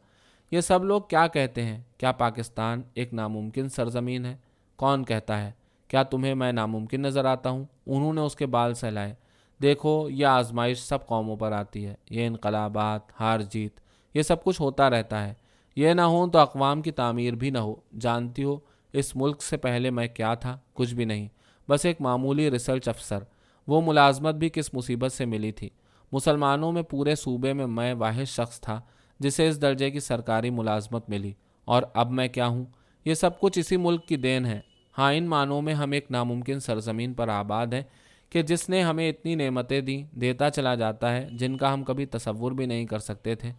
[0.51, 4.37] یہ سب لوگ کیا کہتے ہیں؟ کیا پاکستان ایک ناممکن سرزمین ہے؟
[4.77, 5.53] کون کہتا ہے؟
[5.89, 9.15] کیا تمہیں میں ناممکن نظر آتا ہوں؟ انہوں نے اس کے بال سہلائے۔
[9.63, 13.81] دیکھو، یہ آزمائش سب قوموں پر آتی ہے۔ یہ انقلابات، ہار جیت،
[14.15, 15.35] یہ سب کچھ ہوتا رہتا ہے۔
[15.77, 18.59] یہ نہ ہو تو اقوام کی تعمیر بھی نہ ہو۔ جانتی ہو،
[18.93, 21.29] اس ملک سے پہلے میں کیا تھا؟ کچھ بھی نہیں۔
[21.69, 23.19] بس ایک معمولی ریسرچ افسر۔
[23.67, 25.69] وہ ملازمت بھی کس مصیبت سے ملی تھی؟
[26.13, 28.81] مسلمانوں میں پورے صوبے میں میں واحد شخص تھا،
[29.21, 31.33] جسے اس درجے کی سرکاری ملازمت ملی۔
[31.65, 32.65] اور اب میں کیا ہوں؟
[33.05, 34.61] یہ سب کچھ اسی ملک کی دین ہے۔
[34.99, 37.83] ہاں ان معنوں میں ہم ایک ناممکن سرزمین پر آباد ہیں
[38.31, 42.07] کہ جس نے ہمیں اتنی نعمتیں دیں، دیتا چلا جاتا ہے، جن کا ہم کبھی
[42.07, 43.53] تصور بھی نہیں کر سکتے تھے۔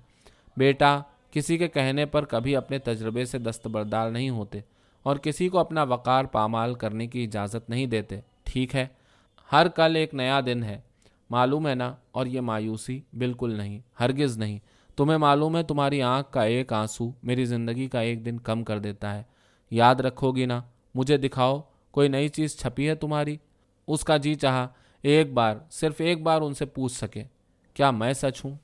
[0.57, 0.99] بیٹا،
[1.31, 4.59] کسی کے کہنے پر کبھی اپنے تجربے سے دستبردار نہیں ہوتے
[5.03, 8.87] اور کسی کو اپنا وقار پامال کرنے کی اجازت نہیں دیتے۔ ٹھیک ہے،
[9.51, 10.81] ہر کل ایک نیا دن ہے۔
[11.31, 14.59] معلوم ہے نا؟ اور یہ مایوسی بالکل نہیں، ہرگز نہیں۔
[14.95, 18.79] تمہیں معلوم ہے تمہاری آنکھ کا ایک آنسو میری زندگی کا ایک دن کم کر
[18.79, 19.23] دیتا ہے۔
[19.71, 20.61] یاد رکھو گی نا،
[20.95, 21.61] مجھے دکھاؤ،
[21.91, 23.37] کوئی نئی چیز چھپی ہے تمہاری؟
[23.87, 24.67] اس کا جی چاہا،
[25.01, 27.23] ایک بار، صرف ایک بار ان سے پوچھ سکے۔
[27.73, 28.55] کیا میں سچ ہوں؟